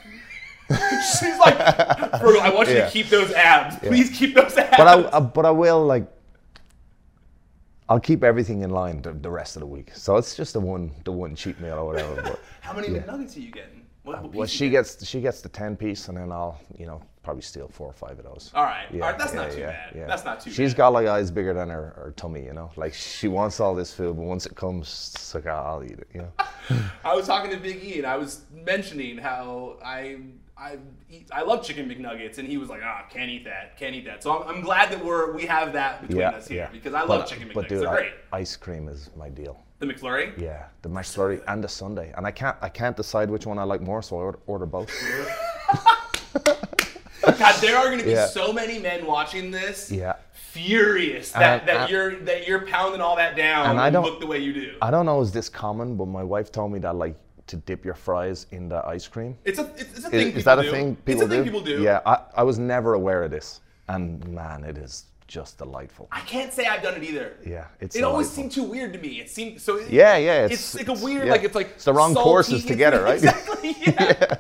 She's 1.20 1.38
like, 1.40 1.58
Fergal, 1.58 2.40
I 2.42 2.52
want 2.54 2.70
you 2.70 2.76
Yeah. 2.76 2.86
to 2.86 2.92
keep 2.92 3.10
those 3.10 3.32
abs. 3.34 3.78
Please 3.80 4.10
keep 4.10 4.34
those 4.36 4.58
abs. 4.58 4.78
But 4.78 4.88
I, 4.88 5.18
I, 5.18 5.20
but 5.20 5.46
I 5.46 5.52
will 5.52 5.86
like. 5.86 6.08
I'll 7.90 8.00
keep 8.00 8.24
everything 8.24 8.62
in 8.62 8.70
line 8.70 9.02
the, 9.02 9.12
the 9.12 9.30
rest 9.30 9.56
of 9.56 9.60
the 9.60 9.66
week. 9.66 9.92
So 9.94 10.16
it's 10.16 10.36
just 10.36 10.54
the 10.54 10.60
one, 10.60 10.92
the 11.04 11.12
one 11.12 11.36
cheat 11.36 11.60
meal 11.60 11.74
or 11.76 11.86
whatever. 11.86 12.22
But 12.22 12.40
How 12.62 12.74
many 12.74 12.88
nuggets 12.88 13.36
are 13.36 13.42
you 13.42 13.52
getting? 13.52 13.86
What, 14.04 14.24
what 14.24 14.34
well, 14.34 14.48
she 14.48 14.70
get? 14.70 14.84
gets 14.84 15.06
she 15.06 15.22
gets 15.22 15.42
the 15.42 15.50
ten 15.50 15.76
piece, 15.78 16.08
and 16.10 16.18
then 16.18 16.32
I'll 16.32 16.60
you 16.78 16.86
know 16.86 17.02
probably 17.24 17.42
steal 17.42 17.70
four 17.70 17.88
or 17.88 17.94
five 17.94 18.20
of 18.20 18.26
those. 18.26 18.52
All 18.54 18.64
right. 18.64 18.86
All 18.94 19.00
right, 19.00 19.18
that's 19.18 19.34
not 19.34 19.52
too 19.52 19.62
bad. 19.62 19.94
That's 20.08 20.26
not 20.26 20.42
too 20.42 20.50
She's 20.50 20.58
bad. 20.58 20.64
She's 20.64 20.74
got 20.74 20.88
like 20.90 21.08
eyes 21.08 21.32
bigger 21.32 21.54
than 21.54 21.70
her, 21.70 21.94
her 21.96 22.14
tummy, 22.18 22.44
you 22.44 22.54
know. 22.54 22.70
Like 22.76 22.94
she 22.94 23.30
wants 23.30 23.62
all 23.62 23.74
this 23.76 23.94
food, 23.94 24.18
but 24.18 24.24
once 24.24 24.46
it 24.46 24.56
comes, 24.56 25.12
it's 25.16 25.34
like 25.36 25.46
"Ah, 25.48 25.72
I'll 25.74 25.84
eat 25.84 25.92
it, 26.00 26.08
you 26.14 26.22
know. 26.22 26.32
I 27.06 27.16
was 27.16 27.26
talking 27.28 27.50
to 27.52 27.58
Big 27.58 27.82
E 27.84 27.98
and 28.00 28.06
I 28.08 28.18
was 28.18 28.42
mentioning 28.54 29.18
how 29.18 29.78
I 29.84 30.18
I 30.64 30.78
eat, 31.10 31.28
I 31.34 31.42
love 31.42 31.64
chicken 31.66 31.90
McNuggets 31.90 32.38
and 32.38 32.48
he 32.48 32.58
was 32.58 32.70
like, 32.70 32.82
ah, 32.84 33.04
can't 33.10 33.30
eat 33.30 33.44
that, 33.46 33.78
can't 33.78 33.94
eat 33.96 34.06
that. 34.06 34.24
So 34.24 34.32
I'm, 34.44 34.48
I'm 34.58 34.62
glad 34.62 34.92
that 34.92 35.04
we're 35.04 35.34
we 35.34 35.46
have 35.46 35.74
that 35.74 36.02
between 36.02 36.20
yeah, 36.22 36.30
us 36.30 36.48
here 36.48 36.58
yeah. 36.64 36.70
because 36.72 36.94
I 36.94 37.02
love 37.02 37.08
But- 37.22 37.28
chicken 37.28 37.52
But 37.54 37.66
McNuggets. 37.66 37.70
dude, 37.70 37.82
They're 37.82 37.90
I- 37.90 37.96
great. 37.98 38.12
ice 38.32 38.56
cream 38.56 38.88
is 38.88 39.10
my 39.18 39.30
deal. 39.30 39.60
The 39.80 39.88
McFlurry. 39.88 40.40
Yeah, 40.40 40.66
the 40.82 40.88
McFlurry 40.90 41.42
and 41.50 41.62
the 41.62 41.68
sundae, 41.68 42.14
and 42.16 42.26
I 42.26 42.32
can't 42.32 42.56
I 42.62 42.70
can't 42.70 42.96
decide 42.96 43.30
which 43.30 43.46
one 43.46 43.60
I 43.60 43.64
like 43.64 43.82
more, 43.82 44.02
so 44.02 44.18
I 44.18 44.22
order, 44.22 44.40
order 44.48 44.66
both. 44.66 44.90
God, 47.26 47.56
there 47.62 47.78
are 47.78 47.86
going 47.86 48.00
to 48.00 48.06
be 48.06 48.12
Yeah. 48.12 48.28
so 48.28 48.54
many 48.54 48.80
men 48.80 49.06
watching 49.06 49.52
this. 49.52 49.92
Yeah. 49.92 50.14
Furious 50.34 51.32
that, 51.32 51.60
And- 51.62 51.68
that 51.68 51.78
and- 51.82 51.90
you're 51.92 52.16
that 52.22 52.48
you're 52.48 52.66
pounding 52.66 53.02
all 53.02 53.16
that 53.18 53.36
down 53.36 53.64
And 53.64 53.72
and, 53.72 53.82
I 53.82 53.90
don't- 53.90 54.04
look 54.06 54.20
the 54.20 54.28
way 54.28 54.38
you 54.40 54.54
do. 54.54 54.76
I 54.82 54.92
don't 54.92 55.06
know 55.06 55.20
is 55.22 55.32
this 55.32 55.50
common, 55.50 55.96
but 55.98 56.06
my 56.06 56.24
wife 56.24 56.52
told 56.52 56.72
me 56.72 56.80
that 56.80 56.96
like 56.96 57.16
to 57.48 57.58
dip 57.58 57.84
your 57.86 57.94
fries 57.94 58.48
in 58.52 58.70
the 58.70 58.86
ice 58.86 59.08
cream. 59.08 59.38
It's 59.46 59.60
a 59.60 59.64
it's, 59.76 59.98
it's 59.98 60.06
a 60.06 60.10
thing. 60.10 60.28
is 60.28 60.34
people 60.34 60.44
that 60.44 60.60
a 60.60 60.62
do. 60.64 60.72
thing 60.72 60.90
it's 60.92 61.02
people 61.06 61.24
a 61.24 61.28
thing 61.28 61.40
do? 61.40 61.44
people 61.44 61.62
do. 61.62 61.82
Yeah, 61.82 62.00
I, 62.06 62.20
I 62.38 62.44
was 62.44 62.58
never 62.60 62.94
aware 62.94 63.24
of 63.24 63.32
this, 63.32 63.62
and 63.90 64.26
man, 64.30 64.64
it 64.64 64.78
is 64.78 65.06
just 65.28 65.58
delightful. 65.58 66.08
I 66.12 66.20
can't 66.22 66.54
say 66.54 66.66
I've 66.66 66.84
done 66.84 66.96
it 66.96 67.04
either. 67.04 67.38
Yeah, 67.46 67.66
it's 67.80 67.96
It 67.96 68.04
always 68.04 68.30
seemed 68.30 68.52
too 68.52 68.64
weird 68.64 68.94
to 68.94 69.00
me. 69.00 69.20
It 69.20 69.30
seemed 69.30 69.60
so. 69.60 69.78
It, 69.78 69.90
Yeah, 69.90 70.16
yeah, 70.18 70.46
It's, 70.46 70.76
it's- 70.76 70.88
like 70.88 71.00
a 71.00 71.04
weird, 71.04 71.26
yeah. 71.26 71.32
like 71.32 71.44
it's 71.44 71.56
like 71.56 71.68
It's 71.72 71.86
the 71.86 71.94
wrong 71.94 72.14
salty, 72.14 72.24
courses 72.30 72.54
it's- 72.64 72.68
together, 72.68 73.02
right? 73.04 73.16
Exactly. 73.24 73.76
Yeah. 73.86 74.36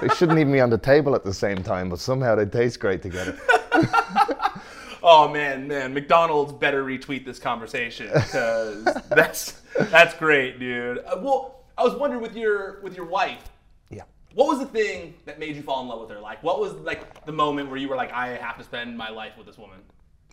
They 0.00 0.08
shouldn't 0.16 0.38
even 0.38 0.52
be 0.52 0.60
on 0.60 0.70
the 0.70 0.78
table 0.78 1.14
at 1.14 1.24
the 1.24 1.32
same 1.32 1.62
time, 1.62 1.88
but 1.88 1.98
somehow 2.00 2.34
they 2.34 2.44
taste 2.44 2.80
great 2.80 3.00
together. 3.02 3.38
oh 5.02 5.28
man, 5.32 5.66
man, 5.68 5.94
McDonald's 5.94 6.52
better 6.52 6.84
retweet 6.84 7.24
this 7.24 7.38
conversation 7.38 8.08
because 8.12 8.84
that's 9.08 9.52
that's 9.90 10.14
great, 10.14 10.58
dude. 10.58 10.98
Uh, 10.98 11.20
well, 11.22 11.61
I 11.78 11.82
was 11.84 11.94
wondering 11.94 12.22
with 12.22 12.36
your 12.36 12.80
with 12.82 12.96
your 12.96 13.06
wife, 13.06 13.50
Yeah. 13.90 14.02
what 14.34 14.46
was 14.48 14.58
the 14.58 14.66
thing 14.66 15.14
that 15.24 15.38
made 15.38 15.56
you 15.56 15.62
fall 15.62 15.82
in 15.82 15.88
love 15.88 16.00
with 16.00 16.10
her? 16.10 16.20
Like, 16.20 16.42
what 16.42 16.60
was 16.60 16.72
like 16.74 17.24
the 17.24 17.32
moment 17.32 17.68
where 17.68 17.78
you 17.78 17.88
were 17.88 17.96
like, 17.96 18.12
I 18.12 18.28
have 18.36 18.58
to 18.58 18.64
spend 18.64 18.96
my 18.96 19.08
life 19.10 19.32
with 19.36 19.46
this 19.46 19.58
woman? 19.58 19.78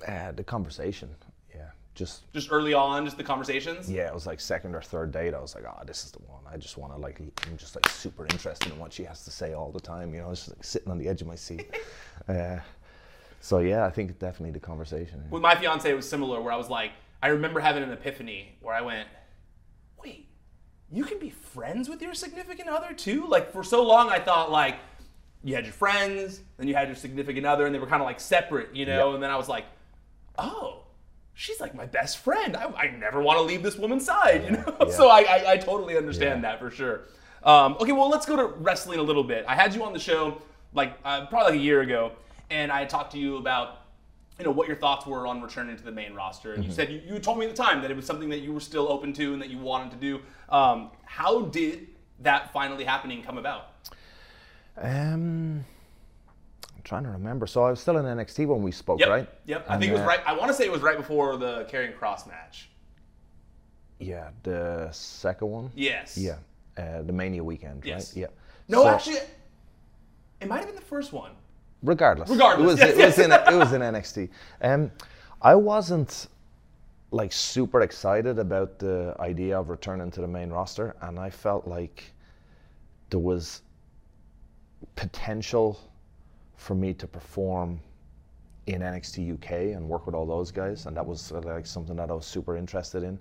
Uh, 0.08 0.32
the 0.32 0.44
conversation, 0.44 1.10
yeah, 1.54 1.70
just 1.96 2.32
Just 2.34 2.50
early 2.52 2.74
on, 2.74 3.06
just 3.06 3.18
the 3.18 3.24
conversations. 3.24 3.90
yeah, 3.92 4.08
it 4.08 4.14
was 4.14 4.26
like 4.28 4.40
second 4.40 4.76
or 4.76 4.82
third 4.82 5.12
date. 5.12 5.34
I 5.34 5.40
was 5.40 5.56
like, 5.56 5.66
oh, 5.66 5.84
this 5.86 6.06
is 6.06 6.12
the 6.12 6.20
one. 6.20 6.42
I 6.52 6.58
just 6.58 6.78
want 6.78 6.94
to 6.94 7.00
like, 7.00 7.20
I'm 7.48 7.58
just 7.58 7.76
like 7.76 7.88
super 7.90 8.26
interested 8.26 8.72
in 8.72 8.80
what 8.80 8.92
she 8.94 9.04
has 9.04 9.24
to 9.26 9.32
say 9.32 9.54
all 9.54 9.72
the 9.72 9.80
time. 9.82 10.14
You 10.14 10.22
know, 10.22 10.32
it's 10.32 10.46
just 10.46 10.58
like 10.58 10.64
sitting 10.64 10.92
on 10.92 10.98
the 10.98 11.08
edge 11.08 11.22
of 11.22 11.28
my 11.28 11.36
seat. 11.36 11.70
uh, 12.30 12.58
so 13.42 13.60
yeah, 13.60 13.86
I 13.86 13.90
think 13.90 14.18
definitely 14.20 14.52
the 14.52 14.60
conversation. 14.60 15.24
With 15.30 15.42
my 15.42 15.56
fiance, 15.56 15.90
it 15.90 15.96
was 15.96 16.08
similar. 16.10 16.42
Where 16.42 16.54
I 16.54 16.58
was 16.58 16.70
like, 16.70 16.92
I 17.22 17.28
remember 17.28 17.60
having 17.60 17.84
an 17.84 17.92
epiphany 17.92 18.56
where 18.62 18.74
I 18.74 18.82
went, 18.82 19.08
you 20.92 21.04
can 21.04 21.20
be 21.20 21.30
friends 21.30 21.88
with 21.90 22.02
your 22.02 22.14
significant 22.14 22.70
other 22.70 22.94
too? 22.94 23.26
Like 23.28 23.52
for 23.52 23.64
so 23.64 23.84
long, 23.84 24.10
I 24.10 24.20
thought 24.20 24.52
like 24.52 24.76
you 25.44 25.56
had 25.56 25.66
your 25.66 25.74
friends, 25.74 26.42
then 26.58 26.68
you 26.68 26.76
had 26.76 26.88
your 26.88 26.96
significant 26.96 27.46
other, 27.46 27.66
and 27.66 27.74
they 27.74 27.80
were 27.80 27.88
kind 27.88 28.02
of 28.02 28.06
like 28.06 28.20
separate, 28.20 28.76
you 28.76 28.86
know. 28.86 29.10
Yeah. 29.10 29.14
And 29.16 29.24
then 29.24 29.30
I 29.32 29.38
was 29.38 29.48
like, 29.50 29.66
oh. 30.38 30.76
She's 31.36 31.62
like 31.62 31.74
my 31.74 31.86
best 31.86 32.18
friend. 32.18 32.58
I, 32.58 32.66
I 32.66 32.88
never 32.98 33.22
want 33.22 33.38
to 33.40 33.44
leave 33.44 33.64
this 33.64 33.78
woman's 33.78 34.06
side, 34.06 34.44
you 34.44 34.52
know. 34.52 34.76
Yeah. 34.88 34.92
So 34.94 35.08
I, 35.08 35.20
I, 35.22 35.52
I 35.54 35.58
totally 35.58 35.96
understand 35.96 36.44
Yeah. 36.44 36.50
that 36.52 36.60
for 36.60 36.70
sure. 36.70 37.04
Um, 37.44 37.78
okay, 37.80 37.94
well 37.94 38.10
let's 38.10 38.26
go 38.26 38.36
to 38.36 38.48
wrestling 38.58 39.00
a 39.00 39.04
little 39.04 39.24
bit. 39.24 39.46
I 39.48 39.56
had 39.56 39.74
you 39.74 39.82
on 39.86 39.94
the 39.94 40.00
show 40.00 40.42
like 40.74 40.98
uh, 41.06 41.28
probably 41.28 41.52
like 41.54 41.60
a 41.62 41.64
year 41.64 41.80
ago, 41.80 42.12
and 42.50 42.74
I 42.74 42.84
talked 42.84 43.14
to 43.14 43.18
you 43.18 43.38
about 43.38 43.78
you 44.38 44.44
know 44.44 44.52
what 44.52 44.68
your 44.68 44.76
thoughts 44.76 45.06
were 45.06 45.26
on 45.28 45.42
returning 45.42 45.78
to 45.78 45.84
the 45.84 45.92
main 45.94 46.14
roster, 46.14 46.54
and 46.56 46.66
you 46.66 46.72
said 46.72 46.90
you, 46.92 47.02
you 47.08 47.20
told 47.20 47.40
me 47.40 47.46
at 47.46 47.56
the 47.56 47.62
time 47.64 47.82
that 47.84 47.90
it 47.90 47.96
was 47.96 48.06
something 48.06 48.28
that 48.30 48.40
you 48.40 48.52
were 48.52 48.60
still 48.60 48.92
open 48.92 49.14
to 49.14 49.32
and 49.32 49.42
that 49.42 49.50
you 49.50 49.58
wanted 49.60 49.92
to 49.92 49.98
do. 49.98 50.20
Um, 50.50 50.92
how 51.06 51.42
did 51.44 51.88
that 52.22 52.52
finally 52.54 52.84
happening 52.84 53.24
come 53.24 53.38
about? 53.38 53.70
Um, 54.78 55.64
I'm 56.76 56.84
trying 56.84 57.04
to 57.04 57.10
remember. 57.10 57.48
So 57.48 57.64
I 57.64 57.70
was 57.70 57.80
still 57.80 57.98
in 57.98 58.06
NXT 58.06 58.48
when 58.48 58.62
we 58.64 58.72
spoke, 58.72 59.00
Yep, 59.00 59.10
right? 59.10 59.30
yep. 59.46 59.66
I 59.70 59.74
And, 59.74 59.82
think 59.82 59.92
it 59.92 59.94
was 59.94 60.02
uh, 60.02 60.06
right. 60.08 60.22
I 60.26 60.34
want 60.34 60.48
to 60.50 60.54
say 60.54 60.66
it 60.66 60.72
was 60.72 60.82
right 60.82 60.98
before 60.98 61.38
the 61.38 61.66
Karrion 61.72 61.98
Kross 61.98 62.28
match. 62.28 62.70
Yeah, 64.00 64.30
the 64.44 64.90
second 64.92 65.50
one. 65.50 65.72
Yes. 65.76 66.18
Yeah, 66.18 66.38
uh, 66.78 67.02
the 67.02 67.12
Mania 67.14 67.44
weekend, 67.44 67.84
Yes. 67.86 68.12
right? 68.14 68.22
Yeah. 68.22 68.28
No, 68.70 68.84
So- 68.84 68.90
actually, 68.90 69.18
it 70.40 70.48
might 70.48 70.58
have 70.60 70.68
been 70.68 70.76
the 70.76 70.82
first 70.82 71.12
one. 71.12 71.32
regardless. 71.84 72.30
Regardless, 72.30 72.64
it 72.64 72.68
was 72.68 72.80
yes, 72.80 72.90
it 72.98 73.06
was 73.06 73.20
in 73.20 73.32
it 73.32 73.58
was 73.58 73.74
in 73.74 73.82
NXT. 73.82 74.30
Um, 74.62 74.92
I 75.42 75.56
wasn't 75.56 76.28
like 77.12 77.32
super 77.32 77.82
excited 77.82 78.38
about 78.40 78.80
the 78.80 79.16
idea 79.20 79.60
of 79.60 79.70
returning 79.70 80.12
to 80.12 80.22
the 80.22 80.28
main 80.28 80.50
roster, 80.50 80.96
and 81.02 81.20
I 81.20 81.30
felt 81.30 81.68
like 81.68 82.04
there 83.10 83.20
was 83.20 83.62
potential 84.96 85.80
for 86.56 86.76
me 86.76 86.94
to 86.94 87.08
perform 87.08 87.80
in 88.68 88.82
NXT 88.82 89.34
UK 89.34 89.76
and 89.76 89.88
work 89.90 90.06
with 90.06 90.14
all 90.14 90.26
those 90.26 90.52
guys, 90.52 90.86
and 90.86 90.96
that 90.96 91.06
was 91.06 91.32
uh, 91.32 91.42
like 91.42 91.66
something 91.66 91.96
that 91.96 92.12
I 92.12 92.14
was 92.14 92.26
super 92.26 92.56
interested 92.56 93.04
in, 93.04 93.18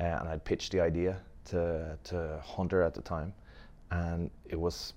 uh, 0.00 0.02
and 0.02 0.28
I'd 0.28 0.44
pitched 0.44 0.72
the 0.72 0.80
idea 0.80 1.18
to 1.46 1.96
to 2.04 2.40
Hunter 2.44 2.82
at 2.82 2.94
the 2.94 3.02
time, 3.02 3.32
and 3.90 4.30
it 4.46 4.58
was 4.58 4.94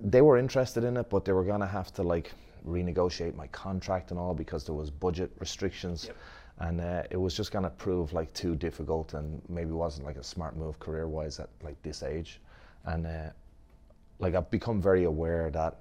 they 0.00 0.20
were 0.22 0.38
interested 0.38 0.84
in 0.84 0.96
it, 0.96 1.08
but 1.10 1.24
they 1.24 1.32
were 1.32 1.44
gonna 1.44 1.66
have 1.66 1.92
to 1.94 2.02
like 2.02 2.32
renegotiate 2.66 3.34
my 3.34 3.46
contract 3.48 4.10
and 4.10 4.18
all 4.18 4.34
because 4.34 4.64
there 4.64 4.74
was 4.74 4.90
budget 4.90 5.30
restrictions, 5.38 6.06
Yep. 6.06 6.16
And 6.58 6.80
uh, 6.80 7.02
it 7.10 7.16
was 7.16 7.34
just 7.36 7.50
gonna 7.52 7.70
prove 7.70 8.12
like 8.12 8.32
too 8.32 8.54
difficult 8.54 9.14
and 9.14 9.42
maybe 9.48 9.70
wasn't 9.72 10.06
like 10.06 10.16
a 10.16 10.22
smart 10.24 10.56
move 10.56 10.78
career 10.78 11.08
wise 11.08 11.40
at 11.40 11.48
like 11.62 11.80
this 11.82 12.02
age, 12.02 12.40
and 12.84 13.06
uh, 13.06 13.30
like 14.18 14.34
I've 14.34 14.50
become 14.50 14.80
very 14.80 15.04
aware 15.04 15.50
that 15.50 15.80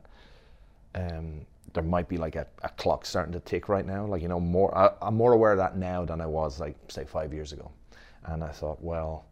um, 0.96 1.46
there 1.74 1.84
might 1.84 2.08
be 2.08 2.18
like 2.18 2.36
a, 2.36 2.46
a 2.64 2.70
clock 2.70 3.06
starting 3.06 3.34
to 3.34 3.40
tick 3.40 3.70
right 3.70 3.86
now. 3.86 4.06
Like 4.06 4.22
you 4.22 4.28
know, 4.28 4.40
more 4.40 4.76
I, 4.78 4.92
I'm 5.02 5.16
more 5.16 5.34
aware 5.34 5.52
of 5.52 5.58
that 5.58 5.78
now 5.78 6.06
than 6.06 6.22
I 6.22 6.26
was 6.26 6.60
like 6.60 6.76
say 6.88 7.06
five 7.06 7.34
years 7.34 7.54
ago, 7.54 7.72
and 8.26 8.44
I 8.44 8.50
thought, 8.50 8.82
well, 8.82 9.26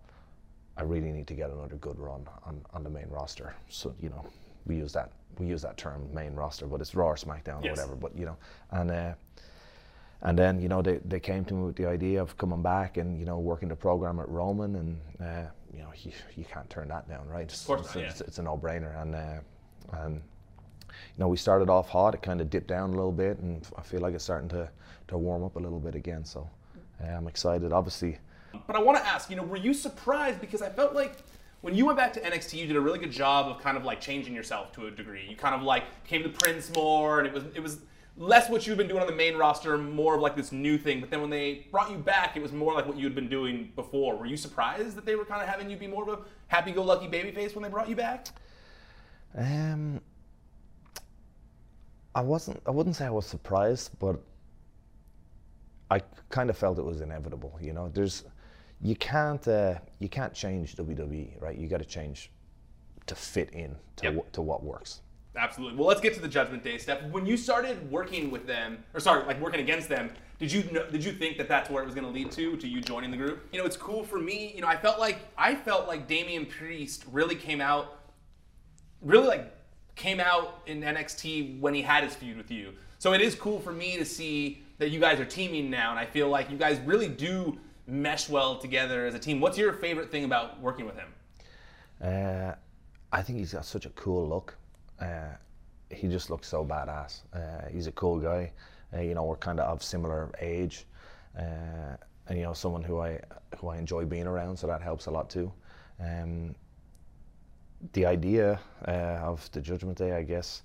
I 0.78 0.84
really 0.84 1.12
need 1.12 1.28
to 1.28 1.34
get 1.34 1.50
another 1.50 1.76
good 1.78 2.00
run 2.00 2.28
on, 2.46 2.62
on 2.74 2.84
the 2.84 2.90
main 2.90 3.08
roster. 3.10 3.54
So 3.70 3.94
you 4.00 4.10
know, 4.10 4.26
we 4.66 4.76
use 4.78 4.94
that 4.94 5.12
we 5.40 5.48
use 5.48 5.62
that 5.64 5.78
term 5.78 6.08
main 6.14 6.34
roster, 6.36 6.68
but 6.68 6.82
it's 6.82 6.94
Raw 6.94 7.08
or 7.08 7.16
SmackDown 7.16 7.64
Yes. 7.64 7.66
or 7.66 7.70
whatever. 7.72 7.96
But 7.96 8.16
you 8.18 8.26
know, 8.26 8.38
and 8.72 8.92
uh, 8.92 9.14
and 10.24 10.38
then 10.38 10.62
you 10.62 10.70
know 10.70 10.82
they, 10.82 10.98
they 11.06 11.20
came 11.20 11.44
to 11.46 11.54
me 11.54 11.64
with 11.64 11.76
the 11.76 11.88
idea 11.88 12.22
of 12.22 12.38
coming 12.38 12.62
back 12.62 12.98
and 12.98 13.20
you 13.20 13.26
know 13.26 13.40
working 13.40 13.70
the 13.70 13.76
program 13.76 14.20
at 14.20 14.30
Roman, 14.30 14.76
and 14.76 15.00
uh, 15.20 15.50
you 15.74 15.80
know 15.80 15.90
you, 16.04 16.12
you 16.36 16.46
can't 16.46 16.70
turn 16.70 16.88
that 16.90 17.10
down, 17.10 17.28
right? 17.28 17.44
It's, 17.44 17.62
Of 17.62 17.68
course 17.68 17.82
it's, 17.82 17.96
not, 17.96 18.04
it's, 18.04 18.20
yeah. 18.20 18.28
it's 18.28 18.38
a 18.38 18.44
no 18.44 18.58
brainer, 18.58 19.02
and 19.02 19.16
uh, 19.16 19.40
and 20.04 20.16
you 20.16 21.20
know 21.20 21.28
we 21.28 21.38
started 21.38 21.70
off 21.70 21.90
hot, 21.90 22.14
it 22.14 22.22
kind 22.22 22.42
of 22.42 22.50
dipped 22.50 22.68
down 22.68 22.90
a 22.92 22.96
little 22.96 23.12
bit, 23.12 23.40
and 23.40 23.66
I 23.78 23.82
feel 23.82 24.02
like 24.02 24.14
it's 24.14 24.24
starting 24.24 24.50
to 24.50 24.70
to 25.08 25.18
warm 25.18 25.44
up 25.44 25.56
a 25.56 25.60
little 25.60 25.80
bit 25.80 25.96
again. 25.96 26.24
So 26.24 26.50
uh, 27.04 27.08
I'm 27.08 27.28
excited. 27.28 27.74
Obviously, 27.74 28.18
But 28.68 28.76
I 28.76 28.80
want 28.80 28.98
to 28.98 29.08
ask, 29.08 29.30
you 29.30 29.36
know, 29.36 29.44
were 29.44 29.58
you 29.58 29.74
surprised? 29.74 30.40
Because 30.40 30.62
I 30.62 30.70
felt 30.70 30.94
like 30.94 31.18
when 31.62 31.76
you 31.76 31.86
went 31.86 31.98
back 31.98 32.14
to 32.14 32.22
NXT, 32.22 32.58
you 32.60 32.68
did 32.68 32.76
a 32.76 32.82
really 32.82 33.00
good 33.00 33.12
job 33.12 33.48
of 33.48 33.62
kind 33.62 33.78
of 33.78 33.86
like 33.86 34.02
changing 34.02 34.34
yourself 34.34 34.72
to 34.74 34.88
a 34.88 34.92
degree. 34.92 35.26
You 35.30 35.36
kind 35.36 35.56
of 35.56 35.62
like 35.64 35.84
became 36.04 36.24
the 36.24 36.30
prince 36.30 36.74
more, 36.76 37.20
and 37.20 37.28
it 37.28 37.34
was 37.34 37.44
it 37.56 37.62
was 37.62 37.80
less 38.18 38.50
what 38.50 38.68
you've 38.68 38.78
been 38.78 38.88
doing 38.88 39.02
on 39.02 39.08
the 39.08 39.16
main 39.16 39.38
roster, 39.38 39.78
more 39.78 40.16
of 40.16 40.22
like 40.22 40.36
this 40.36 40.52
new 40.52 40.78
thing. 40.78 41.00
But 41.00 41.10
then 41.10 41.22
when 41.22 41.30
they 41.30 41.68
brought 41.72 41.90
you 41.92 41.98
back, 41.98 42.36
it 42.36 42.42
was 42.42 42.52
more 42.52 42.74
like 42.74 42.86
what 42.86 42.98
you 42.98 43.06
had 43.06 43.16
been 43.16 43.30
doing 43.30 43.72
before. 43.76 44.16
Were 44.18 44.26
you 44.26 44.38
surprised 44.38 44.96
that 44.98 45.06
they 45.06 45.16
were 45.16 45.26
kind 45.26 45.42
of 45.42 45.48
having 45.48 45.70
you 45.70 45.78
be 45.78 45.88
more 45.88 46.04
of 46.04 46.20
a 46.20 46.24
happy-go-lucky 46.48 47.08
babyface 47.08 47.56
when 47.56 47.64
they 47.64 47.70
brought 47.70 47.90
you 47.90 47.96
back? 47.96 48.28
Um, 49.36 50.02
I 52.14 52.22
wasn't. 52.22 52.62
I 52.66 52.72
wouldn't 52.72 52.96
say 52.98 53.06
I 53.06 53.10
was 53.10 53.26
surprised, 53.26 53.92
but 54.00 54.20
I 55.90 56.02
kind 56.30 56.50
of 56.50 56.58
felt 56.58 56.78
it 56.80 56.84
was 56.86 57.02
inevitable. 57.02 57.58
You 57.62 57.72
know, 57.74 57.90
there's 57.90 58.26
you 58.82 58.96
can't 58.98 59.48
uh, 59.48 59.76
you 60.00 60.10
can't 60.10 60.34
change 60.34 60.76
WWE, 60.76 61.42
right? 61.42 61.58
You 61.58 61.68
got 61.70 61.78
to 61.80 61.86
change 61.86 62.32
to 63.08 63.16
fit 63.16 63.52
in 63.52 63.76
to 63.98 64.04
Yep. 64.06 64.16
wh- 64.16 64.32
to 64.34 64.42
what 64.42 64.64
works. 64.64 65.02
Absolutely. 65.36 65.78
Well, 65.78 65.88
let's 65.88 66.02
get 66.02 66.14
to 66.16 66.20
the 66.20 66.28
Judgment 66.28 66.64
Day 66.64 66.78
stuff. 66.78 67.02
When 67.04 67.26
you 67.26 67.38
started 67.38 67.90
working 67.90 68.32
with 68.32 68.46
them, 68.46 68.84
or 68.94 69.00
sorry, 69.00 69.26
like 69.26 69.40
working 69.40 69.62
against 69.62 69.88
them, 69.88 70.12
did 70.40 70.52
you 70.52 70.64
know, 70.72 70.86
did 70.90 71.04
you 71.06 71.14
think 71.14 71.38
that 71.38 71.48
that's 71.48 71.70
where 71.70 71.82
it 71.82 71.86
was 71.86 71.96
going 71.96 72.06
to 72.06 72.12
lead 72.12 72.32
to, 72.32 72.58
to 72.58 72.68
you 72.68 72.82
joining 72.82 73.12
the 73.12 73.18
group? 73.18 73.48
You 73.54 73.60
know, 73.60 73.66
it's 73.66 73.78
cool 73.78 74.04
for 74.04 74.20
me. 74.20 74.52
You 74.54 74.62
know, 74.62 74.68
I 74.68 74.76
felt 74.76 75.00
like 75.00 75.20
I 75.38 75.56
felt 75.56 75.88
like 75.88 76.08
Damian 76.08 76.46
Priest 76.46 77.06
really 77.12 77.36
came 77.36 77.62
out, 77.62 78.00
really 79.02 79.28
like 79.28 79.54
came 79.96 80.20
out 80.20 80.62
in 80.66 80.82
NXT 80.82 81.60
when 81.60 81.74
he 81.74 81.82
had 81.82 82.04
his 82.04 82.14
feud 82.16 82.38
with 82.38 82.52
you. 82.52 82.74
So 82.98 83.14
it 83.14 83.22
is 83.22 83.34
cool 83.36 83.60
for 83.60 83.72
me 83.72 83.98
to 83.98 84.06
see 84.06 84.64
that 84.80 84.90
you 84.90 85.00
guys 85.00 85.20
are 85.20 85.26
teaming 85.26 85.70
now, 85.70 85.92
and 85.92 86.00
I 86.00 86.06
feel 86.06 86.28
like 86.28 86.50
you 86.52 86.58
guys 86.58 86.80
really 86.86 87.08
do 87.08 87.58
mesh 87.88 88.28
well 88.28 88.58
together 88.58 89.06
as 89.06 89.16
a 89.16 89.20
team. 89.20 89.40
What's 89.40 89.58
your 89.58 89.74
favorite 89.74 90.12
thing 90.12 90.24
about 90.24 90.60
working 90.60 90.86
with 90.86 90.96
him? 90.96 91.14
Uh, 92.04 92.56
I 93.12 93.22
think 93.22 93.40
he's 93.40 93.54
got 93.54 93.66
such 93.66 93.86
a 93.86 93.90
cool 93.92 94.28
look. 94.28 94.58
Uh, 95.02 95.36
he 95.90 96.08
just 96.08 96.30
looks 96.30 96.48
so 96.48 96.64
badass. 96.66 97.22
Uh, 97.34 97.68
he's 97.70 97.88
a 97.88 97.92
cool 97.92 98.20
guy. 98.20 98.52
Uh, 98.94 99.02
you 99.02 99.14
know, 99.14 99.24
we're 99.24 99.36
kind 99.36 99.60
of 99.60 99.68
of 99.68 99.84
similar 99.84 100.32
age, 100.40 100.86
uh, 101.38 101.96
and 102.28 102.38
you 102.38 102.44
know, 102.44 102.54
someone 102.54 102.84
who 102.84 103.00
I 103.00 103.20
who 103.58 103.70
I 103.70 103.78
enjoy 103.78 104.06
being 104.06 104.28
around, 104.28 104.58
so 104.58 104.68
that 104.68 104.82
helps 104.82 105.08
a 105.08 105.12
lot 105.12 105.30
too. 105.30 105.52
Um, 106.00 106.56
the 107.94 108.06
idea 108.06 108.60
of 108.86 109.50
the 109.52 109.62
Judgment 109.62 109.98
Day, 109.98 110.14
I 110.14 110.22
guess, 110.24 110.62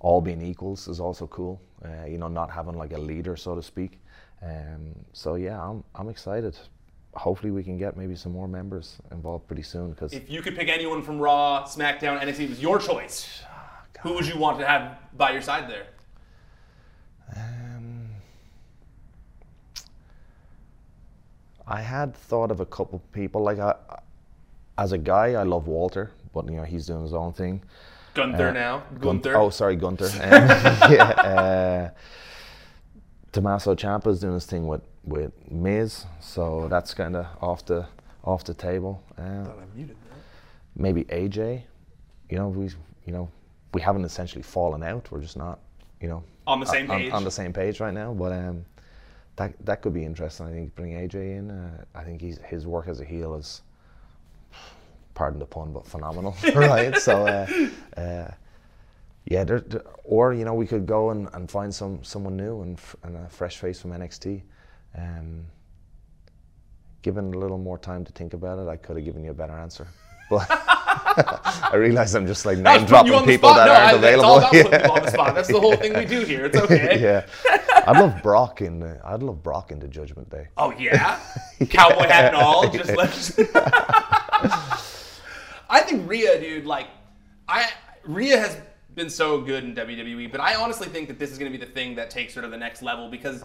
all 0.00 0.20
being 0.20 0.40
equals 0.40 0.88
is 0.88 1.00
also 1.00 1.26
cool. 1.26 1.60
You 2.08 2.18
know, 2.18 2.28
not 2.28 2.50
having 2.50 2.74
like 2.74 2.92
a 2.92 2.98
leader, 2.98 3.36
so 3.36 3.54
to 3.54 3.62
speak. 3.62 4.00
Um, 4.42 4.94
so 5.12 5.34
yeah, 5.34 5.60
I'm 5.60 5.84
I'm 5.94 6.08
excited. 6.08 6.56
Hopefully, 7.14 7.50
we 7.50 7.62
can 7.62 7.78
get 7.78 7.96
maybe 7.96 8.14
some 8.14 8.32
more 8.32 8.48
members 8.48 8.98
involved 9.10 9.46
pretty 9.46 9.62
soon 9.62 9.90
because 9.90 10.12
If 10.12 10.30
you 10.30 10.42
could 10.42 10.54
pick 10.54 10.68
anyone 10.68 11.02
from 11.02 11.18
Raw, 11.18 11.64
SmackDown, 11.64 12.20
NXT, 12.20 12.40
it 12.40 12.50
was 12.50 12.60
your 12.62 12.78
choice. 12.78 13.42
Ah, 13.96 14.00
Who 14.02 14.14
would 14.14 14.26
you 14.26 14.38
want 14.38 14.58
to 14.60 14.66
have 14.66 14.98
by 15.16 15.32
your 15.32 15.42
side 15.42 15.68
there? 15.70 15.86
Um, 17.36 18.08
I 21.66 21.80
had 21.80 22.14
thought 22.14 22.50
of 22.50 22.60
a 22.60 22.66
couple 22.66 23.00
people. 23.12 23.42
Like, 23.42 23.58
I, 23.58 23.74
as 24.78 24.92
a 24.92 24.98
guy, 24.98 25.32
I 25.32 25.42
love 25.42 25.66
Walter, 25.66 26.10
but 26.32 26.44
you 26.48 26.56
know 26.56 26.64
he's 26.64 26.86
doing 26.86 27.02
his 27.02 27.14
own 27.14 27.32
thing. 27.32 27.62
Gunther 28.14 28.48
Uh, 28.48 28.52
now. 28.52 28.82
Gun- 29.00 29.20
Oh, 29.34 29.50
sorry, 29.50 29.76
Gunther. 29.76 30.06
Um, 30.06 30.12
yeah. 30.92 31.10
Uh, 31.10 31.90
Tommaso 33.32 33.74
Ciampa's 33.74 34.20
doing 34.20 34.34
his 34.34 34.46
thing 34.46 34.66
with 34.66 34.82
with 35.04 35.32
Miz, 35.50 36.06
so 36.20 36.66
that's 36.68 36.94
kind 36.94 37.14
of 37.16 37.26
off 37.42 37.64
the 37.66 37.86
off 38.24 38.44
the 38.44 38.54
table. 38.54 39.02
Uh, 39.18 39.46
maybe 40.74 41.04
AJ. 41.04 41.62
You 42.30 42.38
know, 42.38 42.48
we 42.48 42.64
you 43.04 43.12
know 43.12 43.28
we 43.76 43.82
haven't 43.82 44.04
essentially 44.04 44.42
fallen 44.42 44.82
out. 44.82 45.10
We're 45.10 45.20
just 45.20 45.36
not, 45.36 45.58
you 46.00 46.08
know, 46.08 46.22
On 46.46 46.58
the 46.60 46.66
same 46.66 46.90
on, 46.90 46.98
page. 46.98 47.12
on 47.12 47.24
the 47.24 47.30
same 47.30 47.52
page 47.52 47.78
right 47.78 47.92
now. 47.92 48.14
But 48.14 48.32
um, 48.32 48.64
that 49.36 49.52
that 49.66 49.82
could 49.82 49.92
be 49.92 50.02
interesting. 50.10 50.46
I 50.46 50.50
think 50.50 50.74
bring 50.74 50.92
AJ 50.92 51.14
in. 51.38 51.50
Uh, 51.50 51.84
I 51.94 52.02
think 52.04 52.22
he's, 52.22 52.38
his 52.38 52.66
work 52.66 52.88
as 52.88 53.00
a 53.00 53.04
heel 53.04 53.34
is, 53.34 53.60
pardon 55.14 55.38
the 55.38 55.44
pun, 55.46 55.72
but 55.74 55.86
phenomenal, 55.86 56.34
right? 56.54 56.96
So. 56.96 57.26
Uh, 57.26 58.00
uh, 58.00 58.30
yeah, 59.28 59.42
there, 59.44 59.60
there- 59.60 59.82
or 60.04 60.32
you 60.32 60.44
know, 60.44 60.54
we 60.54 60.66
could 60.68 60.86
go 60.86 61.10
and, 61.10 61.28
and 61.34 61.50
find 61.50 61.74
some 61.74 62.02
someone 62.04 62.36
new 62.36 62.62
and, 62.62 62.78
f- 62.78 62.94
and 63.02 63.16
a 63.16 63.28
fresh 63.28 63.56
face 63.58 63.80
from 63.80 63.90
NXT. 63.90 64.40
Um, 64.96 65.44
given 67.02 67.34
a 67.34 67.38
little 67.38 67.58
more 67.58 67.76
time 67.76 68.04
to 68.04 68.12
think 68.12 68.32
about 68.34 68.58
it, 68.60 68.68
I 68.68 68.76
could 68.76 68.96
have 68.96 69.04
given 69.04 69.22
you 69.24 69.32
a 69.32 69.34
better 69.34 69.52
answer. 69.58 69.86
But 70.30 70.48
I 71.72 71.76
realize 71.76 72.14
I'm 72.14 72.26
just 72.26 72.44
like 72.46 72.58
name 72.58 72.84
dropping 72.86 73.24
people 73.24 73.52
that 73.54 73.66
No, 73.66 73.72
aren't 73.72 73.84
I- 73.84 73.92
available. 73.92 74.38
It's 74.38 74.44
all 74.54 74.60
about 74.68 74.82
Yeah. 74.82 74.88
on 74.88 75.02
the 75.02 75.10
spot. 75.16 75.34
That's 75.34 75.48
the 75.48 75.60
whole 75.60 75.76
thing 75.76 75.94
we 75.94 76.04
do 76.04 76.20
here. 76.24 76.46
It's 76.46 76.56
okay. 76.56 77.00
yeah, 77.00 77.26
I'd 77.86 77.98
love 77.98 78.22
Brock 78.22 78.60
in. 78.60 78.80
The, 78.80 79.00
I'd 79.04 79.22
love 79.22 79.42
Brock 79.42 79.70
in 79.70 79.78
the 79.78 79.88
Judgment 79.88 80.28
Day. 80.30 80.48
Oh 80.56 80.72
yeah, 80.78 81.20
cowboy 81.70 82.06
hat 82.06 82.26
and 82.34 82.36
all. 82.36 82.68
Just 82.68 82.94
let. 82.96 83.10
I 85.68 85.80
think 85.80 86.08
Rhea, 86.08 86.40
dude, 86.40 86.64
like, 86.64 86.86
I 87.48 87.68
Rhea 88.04 88.38
has 88.38 88.56
been 88.94 89.10
so 89.10 89.40
good 89.40 89.64
in 89.64 89.74
WWE, 89.74 90.30
but 90.30 90.40
I 90.40 90.54
honestly 90.54 90.88
think 90.88 91.08
that 91.08 91.18
this 91.18 91.30
is 91.30 91.38
going 91.38 91.50
to 91.52 91.58
be 91.58 91.62
the 91.62 91.70
thing 91.70 91.94
that 91.96 92.08
takes 92.10 92.34
her 92.34 92.42
to 92.42 92.48
the 92.48 92.56
next 92.56 92.82
level 92.82 93.08
because 93.10 93.44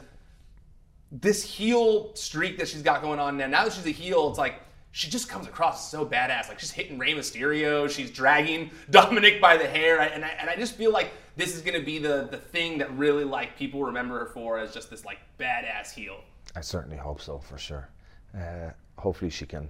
this 1.11 1.43
heel 1.43 2.15
streak 2.15 2.57
that 2.57 2.67
she's 2.67 2.81
got 2.83 3.01
going 3.01 3.19
on 3.19 3.37
now. 3.37 3.47
Now 3.47 3.63
that 3.65 3.73
she's 3.73 3.85
a 3.87 3.89
heel, 3.91 4.29
it's 4.29 4.37
like 4.37 4.61
she 4.91 5.09
just 5.09 5.29
comes 5.29 5.47
across 5.47 5.89
so 5.89 6.05
badass. 6.05 6.49
Like 6.49 6.59
she's 6.59 6.71
hitting 6.71 6.97
Rey 6.97 7.13
Mysterio, 7.13 7.89
she's 7.89 8.11
dragging 8.11 8.71
Dominic 8.89 9.41
by 9.41 9.57
the 9.57 9.67
hair, 9.67 9.99
and 10.01 10.23
I, 10.23 10.29
and 10.29 10.49
I 10.49 10.55
just 10.55 10.75
feel 10.75 10.91
like 10.91 11.11
this 11.35 11.55
is 11.55 11.61
going 11.61 11.79
to 11.79 11.85
be 11.85 11.97
the 11.97 12.27
the 12.29 12.37
thing 12.37 12.77
that 12.79 12.91
really 12.97 13.23
like 13.23 13.57
people 13.57 13.83
remember 13.83 14.19
her 14.19 14.25
for 14.27 14.59
as 14.59 14.73
just 14.73 14.89
this 14.89 15.05
like 15.05 15.19
badass 15.39 15.93
heel. 15.93 16.21
I 16.55 16.61
certainly 16.61 16.97
hope 16.97 17.21
so, 17.21 17.39
for 17.39 17.57
sure. 17.57 17.87
Uh, 18.35 18.71
hopefully, 18.97 19.31
she 19.31 19.45
can, 19.45 19.69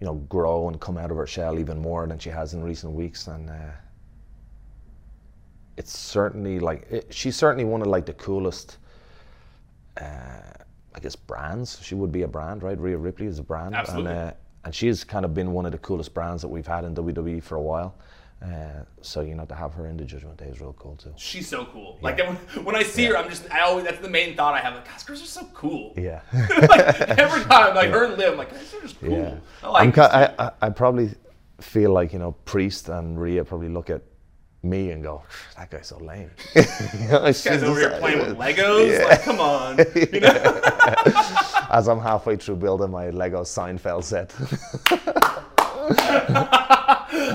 you 0.00 0.06
know, 0.06 0.14
grow 0.14 0.68
and 0.68 0.80
come 0.80 0.96
out 0.96 1.10
of 1.10 1.16
her 1.16 1.26
shell 1.26 1.58
even 1.58 1.80
more 1.80 2.06
than 2.06 2.18
she 2.18 2.30
has 2.30 2.54
in 2.54 2.62
recent 2.62 2.92
weeks. 2.92 3.26
And 3.26 3.50
uh, 3.50 3.72
it's 5.76 5.96
certainly 5.96 6.58
like 6.58 6.86
it, 6.90 7.12
she's 7.12 7.36
certainly 7.36 7.64
one 7.64 7.82
of 7.82 7.88
like 7.88 8.06
the 8.06 8.14
coolest, 8.14 8.78
uh, 9.98 10.40
I 10.94 11.00
guess, 11.00 11.16
brands. 11.16 11.78
She 11.82 11.94
would 11.94 12.12
be 12.12 12.22
a 12.22 12.28
brand, 12.28 12.62
right? 12.62 12.78
Rhea 12.78 12.96
Ripley 12.96 13.26
is 13.26 13.38
a 13.38 13.42
brand, 13.42 13.74
Absolutely. 13.74 14.12
and 14.12 14.30
uh, 14.30 14.32
and 14.64 14.74
she 14.74 14.86
has 14.86 15.04
kind 15.04 15.24
of 15.24 15.34
been 15.34 15.52
one 15.52 15.66
of 15.66 15.72
the 15.72 15.78
coolest 15.78 16.14
brands 16.14 16.40
that 16.42 16.48
we've 16.48 16.66
had 16.66 16.84
in 16.84 16.94
WWE 16.94 17.42
for 17.42 17.56
a 17.56 17.60
while. 17.60 17.94
Uh, 18.42 18.84
so 19.00 19.20
you 19.22 19.34
know, 19.34 19.44
to 19.46 19.54
have 19.54 19.72
her 19.72 19.86
in 19.86 19.96
the 19.96 20.04
Judgment 20.04 20.36
Day 20.36 20.46
is 20.46 20.60
real 20.60 20.74
cool 20.74 20.96
too. 20.96 21.12
She's 21.16 21.48
so 21.48 21.64
cool. 21.66 21.98
Like 22.02 22.18
when, 22.18 22.36
when 22.64 22.74
I 22.76 22.82
see 22.82 23.06
her, 23.06 23.16
I'm 23.16 23.30
just 23.30 23.50
I 23.50 23.60
always 23.60 23.84
that's 23.84 24.00
the 24.00 24.10
main 24.10 24.36
thought 24.36 24.54
I 24.54 24.60
have. 24.60 24.74
Like, 24.74 24.84
gosh, 24.86 25.02
girls 25.04 25.22
are 25.22 25.26
so 25.26 25.48
cool. 25.54 25.94
Yeah. 25.98 26.20
like 26.68 27.00
every 27.18 27.42
time, 27.44 27.74
like 27.74 27.90
her 27.90 28.04
and 28.04 28.18
Liv, 28.18 28.32
I'm 28.32 28.38
like 28.38 28.50
they're 28.52 28.80
just 28.82 29.00
cool. 29.00 29.10
Yeah, 29.10 29.36
I 29.62 29.68
like 29.68 29.98
I'm. 29.98 30.04
I, 30.04 30.34
I, 30.38 30.50
I 30.62 30.70
probably 30.70 31.10
feel 31.60 31.92
like 31.92 32.12
you 32.12 32.18
know 32.18 32.32
Priest 32.44 32.88
and 32.88 33.18
Rhea 33.20 33.44
probably 33.44 33.68
look 33.68 33.88
at 33.88 34.02
me 34.64 34.90
and 34.90 35.02
go, 35.02 35.22
"That 35.56 35.70
guy's 35.70 35.86
so 35.88 35.98
lame." 35.98 36.30
you 36.54 36.62
know, 37.08 37.24
This 37.24 37.44
guy's 37.44 37.62
over 37.62 37.78
here 37.78 37.96
playing 38.00 38.18
with 38.18 38.36
Legos. 38.38 39.04
Like, 39.08 39.22
come 39.22 39.40
on. 39.40 39.78
You 39.94 40.20
know? 40.20 40.60
As 41.70 41.88
I'm 41.88 42.00
halfway 42.00 42.36
through 42.36 42.56
building 42.56 42.90
my 42.90 43.10
Lego 43.10 43.42
Seinfeld 43.42 44.04
set. 44.04 44.32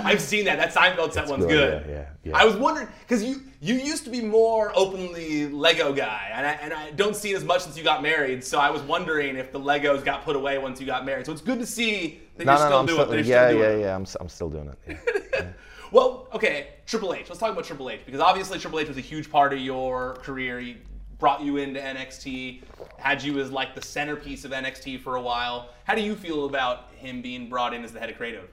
I've 0.05 0.21
seen 0.21 0.45
that. 0.45 0.57
That 0.57 0.73
Seinfeld 0.73 1.13
set 1.13 1.27
one's 1.27 1.45
good. 1.45 1.83
good, 1.83 1.89
yeah, 1.89 1.95
yeah, 1.95 2.05
yeah. 2.23 2.37
I 2.37 2.45
was 2.45 2.55
wondering 2.55 2.87
because 3.01 3.23
you 3.23 3.41
you 3.61 3.75
used 3.75 4.03
to 4.05 4.09
be 4.09 4.21
more 4.21 4.71
openly 4.75 5.47
Lego 5.47 5.93
guy, 5.93 6.29
and 6.33 6.45
I 6.47 6.51
and 6.53 6.73
I 6.73 6.91
don't 6.91 7.15
see 7.15 7.31
it 7.31 7.35
as 7.37 7.43
much 7.43 7.61
since 7.61 7.77
you 7.77 7.83
got 7.83 8.01
married. 8.01 8.43
So 8.43 8.59
I 8.59 8.69
was 8.69 8.81
wondering 8.83 9.35
if 9.35 9.51
the 9.51 9.59
Legos 9.59 10.03
got 10.03 10.23
put 10.23 10.35
away 10.35 10.57
once 10.57 10.79
you 10.79 10.85
got 10.87 11.05
married. 11.05 11.25
So 11.25 11.31
it's 11.31 11.41
good 11.41 11.59
to 11.59 11.65
see 11.65 12.21
that 12.37 12.45
no, 12.45 12.53
you're 12.53 12.59
no, 12.59 12.65
still 12.65 12.69
no, 12.71 12.79
I'm 12.79 12.85
doing. 12.85 12.97
still, 12.97 13.11
that 13.11 13.53
you're 13.55 13.63
yeah, 13.63 13.75
yeah, 13.77 13.77
yeah. 13.85 13.95
I'm, 13.95 14.01
s- 14.03 14.17
I'm 14.19 14.29
still 14.29 14.49
doing 14.49 14.69
it. 14.87 14.97
yeah. 15.33 15.45
Well, 15.91 16.27
okay, 16.33 16.67
Triple 16.85 17.13
H. 17.13 17.29
Let's 17.29 17.39
talk 17.39 17.51
about 17.51 17.65
Triple 17.65 17.89
H 17.89 18.01
because 18.05 18.21
obviously 18.21 18.59
Triple 18.59 18.79
H 18.79 18.87
was 18.87 18.97
a 18.97 19.01
huge 19.01 19.31
part 19.31 19.53
of 19.53 19.59
your 19.59 20.15
career. 20.15 20.59
He 20.59 20.77
brought 21.17 21.41
you 21.41 21.57
into 21.57 21.79
NXT, 21.79 22.61
had 22.97 23.23
you 23.23 23.39
as 23.39 23.51
like 23.51 23.73
the 23.73 23.81
centerpiece 23.81 24.45
of 24.45 24.51
NXT 24.51 25.01
for 25.01 25.15
a 25.15 25.21
while. 25.21 25.69
How 25.85 25.95
do 25.95 26.01
you 26.01 26.15
feel 26.15 26.45
about 26.45 26.93
him 26.95 27.21
being 27.21 27.49
brought 27.49 27.73
in 27.73 27.83
as 27.83 27.91
the 27.91 27.99
head 27.99 28.09
of 28.09 28.17
creative? 28.17 28.47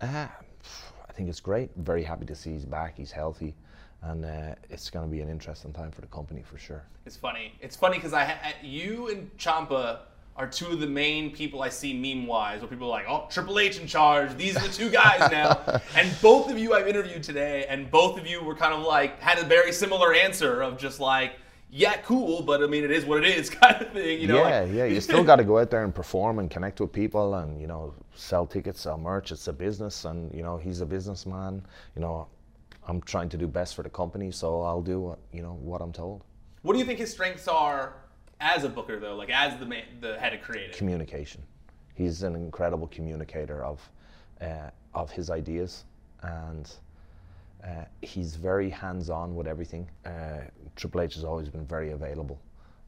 Uh, 0.00 0.28
I 1.08 1.12
think 1.12 1.28
it's 1.28 1.40
great. 1.40 1.70
Very 1.76 2.04
happy 2.04 2.26
to 2.26 2.34
see 2.34 2.52
he's 2.52 2.64
back. 2.64 2.96
He's 2.96 3.10
healthy, 3.10 3.56
and 4.02 4.24
uh, 4.24 4.54
it's 4.70 4.90
going 4.90 5.04
to 5.04 5.10
be 5.10 5.20
an 5.20 5.28
interesting 5.28 5.72
time 5.72 5.90
for 5.90 6.00
the 6.00 6.06
company 6.06 6.42
for 6.42 6.58
sure. 6.58 6.84
It's 7.06 7.16
funny. 7.16 7.54
It's 7.60 7.74
funny 7.74 7.96
because 7.96 8.12
I 8.12 8.24
ha- 8.24 8.52
you 8.62 9.08
and 9.08 9.36
Ciampa 9.36 9.98
are 10.38 10.46
two 10.46 10.66
of 10.68 10.78
the 10.78 10.86
main 10.86 11.32
people 11.32 11.62
I 11.62 11.68
see 11.68 11.92
meme 11.92 12.26
wise, 12.26 12.60
where 12.60 12.68
people 12.68 12.86
are 12.86 12.90
like, 12.90 13.06
"Oh, 13.08 13.26
Triple 13.28 13.58
H 13.58 13.78
in 13.80 13.86
charge. 13.86 14.36
These 14.36 14.56
are 14.56 14.60
the 14.66 14.72
two 14.72 14.88
guys 14.88 15.30
now." 15.32 15.80
and 15.96 16.10
both 16.22 16.48
of 16.50 16.56
you 16.58 16.74
I've 16.74 16.86
interviewed 16.86 17.22
today, 17.24 17.66
and 17.68 17.90
both 17.90 18.18
of 18.18 18.26
you 18.26 18.40
were 18.42 18.54
kind 18.54 18.72
of 18.72 18.82
like 18.84 19.20
had 19.20 19.38
a 19.38 19.44
very 19.44 19.72
similar 19.72 20.14
answer 20.14 20.62
of 20.62 20.78
just 20.78 21.00
like, 21.00 21.32
"Yeah, 21.70 21.96
cool, 22.02 22.42
but 22.42 22.62
I 22.62 22.66
mean, 22.68 22.84
it 22.84 22.92
is 22.92 23.04
what 23.04 23.18
it 23.24 23.36
is," 23.36 23.50
kind 23.62 23.82
of 23.82 23.92
thing. 23.92 24.20
You 24.20 24.28
know? 24.28 24.36
yeah, 24.36 24.60
like- 24.60 24.72
yeah. 24.72 24.84
You 24.84 25.00
still 25.00 25.24
got 25.30 25.36
to 25.36 25.44
go 25.44 25.58
out 25.58 25.70
there 25.70 25.82
and 25.84 25.92
perform 25.94 26.38
and 26.38 26.48
connect 26.48 26.80
with 26.80 26.92
people, 26.92 27.34
and 27.34 27.60
you 27.60 27.66
know, 27.66 27.92
sell 28.14 28.46
tickets, 28.46 28.80
sell 28.82 28.96
merch. 28.96 29.32
It's 29.32 29.48
a 29.48 29.52
business, 29.52 30.04
and 30.04 30.32
you 30.32 30.42
know, 30.44 30.56
he's 30.56 30.80
a 30.80 30.86
businessman. 30.86 31.62
You 31.96 32.02
know, 32.02 32.28
I'm 32.86 33.00
trying 33.02 33.28
to 33.30 33.36
do 33.36 33.48
best 33.48 33.74
for 33.74 33.82
the 33.82 33.90
company, 33.90 34.30
so 34.30 34.62
I'll 34.62 34.82
do 34.82 35.00
what 35.00 35.18
you 35.32 35.42
know 35.42 35.54
what 35.60 35.82
I'm 35.82 35.92
told. 35.92 36.22
What 36.62 36.74
do 36.74 36.78
you 36.78 36.84
think 36.84 36.98
his 37.00 37.10
strengths 37.10 37.48
are 37.48 37.94
as 38.40 38.64
a 38.64 38.68
booker, 38.68 38.98
though? 38.98 39.16
Like 39.16 39.30
as 39.30 39.58
the 39.58 39.66
man, 39.66 39.84
the 40.00 40.18
head 40.18 40.34
of 40.34 40.42
creative. 40.42 40.76
Communication. 40.76 41.42
He's 41.94 42.22
an 42.22 42.34
incredible 42.34 42.86
communicator 42.88 43.64
of 43.64 43.90
uh, 44.40 44.70
of 44.94 45.10
his 45.10 45.30
ideas, 45.30 45.84
and 46.22 46.70
uh, 47.64 47.84
he's 48.02 48.36
very 48.36 48.70
hands-on 48.70 49.34
with 49.34 49.46
everything. 49.46 49.88
Uh, 50.04 50.38
Triple 50.76 51.00
H 51.00 51.14
has 51.14 51.24
always 51.24 51.48
been 51.48 51.66
very 51.66 51.92
available. 51.92 52.40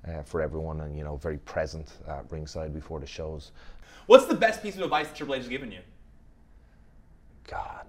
Uh, 0.08 0.22
for 0.22 0.40
everyone, 0.40 0.80
and 0.80 0.96
you 0.96 1.04
know, 1.04 1.16
very 1.16 1.36
present 1.36 1.92
at 2.08 2.24
ringside 2.32 2.72
before 2.72 3.00
the 3.00 3.06
shows. 3.06 3.52
What's 4.06 4.24
the 4.24 4.34
best 4.34 4.62
piece 4.62 4.74
of 4.76 4.80
advice 4.80 5.08
that 5.08 5.14
Triple 5.14 5.34
H 5.34 5.42
has 5.42 5.48
given 5.48 5.70
you? 5.70 5.80
God, 7.46 7.84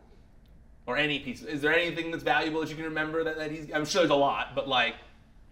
or 0.86 0.97
any 0.97 1.19
piece. 1.19 1.41
Is 1.41 1.62
there 1.62 1.74
anything 1.74 2.12
that's 2.12 2.21
valuable 2.21 2.60
that 2.60 2.69
you 2.69 2.76
can 2.76 2.84
remember 2.84 3.24
that, 3.24 3.38
that 3.38 3.50
he's? 3.50 3.71
I'm 3.74 3.86
sure 3.86 4.02
there's 4.02 4.12
a 4.12 4.15
lot, 4.15 4.56
but 4.56 4.67
like, 4.67 4.95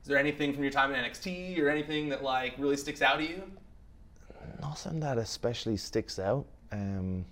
is 0.02 0.08
there 0.08 0.18
anything 0.18 0.54
from 0.54 0.64
your 0.64 0.72
time 0.72 0.94
in 0.94 1.04
NXT 1.04 1.60
or 1.60 1.70
anything 1.70 2.10
that 2.10 2.24
like 2.24 2.54
really 2.58 2.78
sticks 2.78 3.02
out 3.02 3.18
to 3.18 3.24
you? 3.24 3.44
Nothing 4.62 5.00
that 5.02 5.18
especially 5.18 5.78
sticks 5.78 6.20
out. 6.20 6.46
Um, 6.72 7.26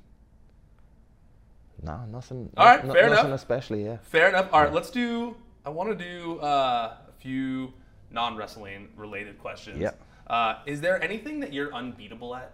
no, 1.84 2.06
nothing. 2.12 2.50
All 2.58 2.66
right, 2.66 2.86
no- 2.86 2.94
fair 2.94 3.10
nothing 3.10 3.26
enough. 3.28 3.40
especially. 3.40 3.86
Yeah. 3.86 3.98
Fair 4.04 4.30
enough. 4.30 4.50
All 4.52 4.62
right, 4.62 4.74
let's 4.74 4.90
do. 4.90 5.36
I 5.66 5.70
want 5.70 5.98
to 5.98 6.04
do 6.04 6.40
uh, 6.40 6.96
a 7.08 7.12
few 7.20 7.74
non 8.12 8.36
wrestling 8.36 8.90
related 8.96 9.38
questions. 9.40 9.80
Yep. 9.80 10.00
Uh, 10.28 10.56
is 10.66 10.82
there 10.82 11.02
anything 11.04 11.40
that 11.40 11.54
you're 11.54 11.74
unbeatable 11.74 12.36
at? 12.36 12.54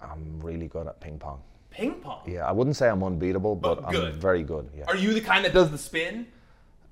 I'm 0.00 0.40
really 0.40 0.66
good 0.66 0.86
at 0.86 1.00
ping 1.00 1.18
pong. 1.18 1.40
Ping 1.70 1.94
pong. 1.94 2.22
Yeah, 2.26 2.46
I 2.46 2.52
wouldn't 2.52 2.76
say 2.76 2.88
I'm 2.88 3.02
unbeatable, 3.02 3.56
but, 3.56 3.82
But. 3.82 3.94
I'm 3.96 4.12
very 4.12 4.42
good. 4.42 4.68
Yeah. 4.76 4.84
Are 4.86 4.96
you 4.96 5.12
the 5.12 5.20
kind 5.20 5.44
that 5.44 5.52
does 5.52 5.70
the 5.70 5.78
spin, 5.78 6.26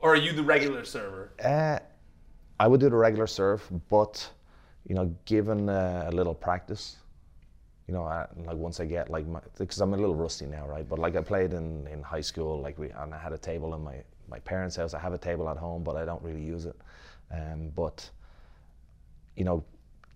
or 0.03 0.13
are 0.13 0.17
you 0.17 0.33
the 0.33 0.43
regular 0.43 0.85
server? 0.85 1.31
Uh, 1.43 1.79
I 2.61 2.69
would 2.69 2.81
do 2.81 2.91
the 2.91 2.97
regular 2.97 3.27
serve, 3.27 3.63
but 3.89 4.29
you 4.87 4.95
know, 4.95 5.15
given 5.25 5.69
uh, 5.69 6.05
a 6.09 6.13
little 6.13 6.35
practice, 6.35 6.97
you 7.87 7.95
know, 7.95 8.05
I, 8.05 8.27
like 8.45 8.57
once 8.57 8.81
I 8.81 8.85
get 8.85 9.09
like, 9.11 9.25
because 9.59 9.81
I'm 9.81 9.95
a 9.95 9.97
little 9.97 10.15
rusty 10.15 10.47
now, 10.47 10.67
right? 10.67 10.87
But 10.89 10.99
like 10.99 11.17
I 11.17 11.23
played 11.23 11.53
in, 11.55 11.87
in 11.87 12.03
high 12.03 12.21
school, 12.21 12.61
like 12.61 12.79
we, 12.79 12.91
and 12.91 13.15
I 13.15 13.19
had 13.19 13.33
a 13.33 13.39
table 13.39 13.75
in 13.75 13.83
my 13.83 14.03
my 14.29 14.39
parents' 14.41 14.77
house. 14.77 14.95
I 14.95 14.99
have 15.01 15.13
a 15.13 15.19
table 15.19 15.49
at 15.49 15.57
home, 15.57 15.83
but 15.83 15.97
I 15.97 16.05
don't 16.05 16.23
really 16.23 16.43
use 16.43 16.67
it. 16.67 16.77
Um, 17.33 17.71
but 17.75 18.09
you 19.37 19.45
know, 19.45 19.65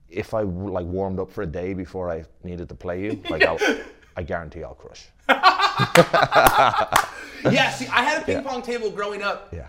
if 0.08 0.34
I 0.34 0.42
like 0.42 0.86
warmed 0.86 1.18
up 1.18 1.30
for 1.30 1.42
a 1.42 1.46
day 1.46 1.74
before 1.74 2.10
I 2.10 2.24
needed 2.44 2.68
to 2.68 2.74
play 2.74 3.02
you, 3.04 3.22
like 3.30 3.44
I'll, 3.44 3.58
I 4.16 4.22
guarantee 4.22 4.62
I'll 4.64 4.74
crush. 4.74 5.06
yeah. 5.28 6.94
See, 7.70 7.86
I 7.88 8.02
had 8.02 8.22
a 8.22 8.24
ping 8.24 8.36
Yeah. 8.36 8.42
pong 8.42 8.62
table 8.62 8.90
growing 8.90 9.22
up. 9.22 9.52
Yeah. 9.52 9.66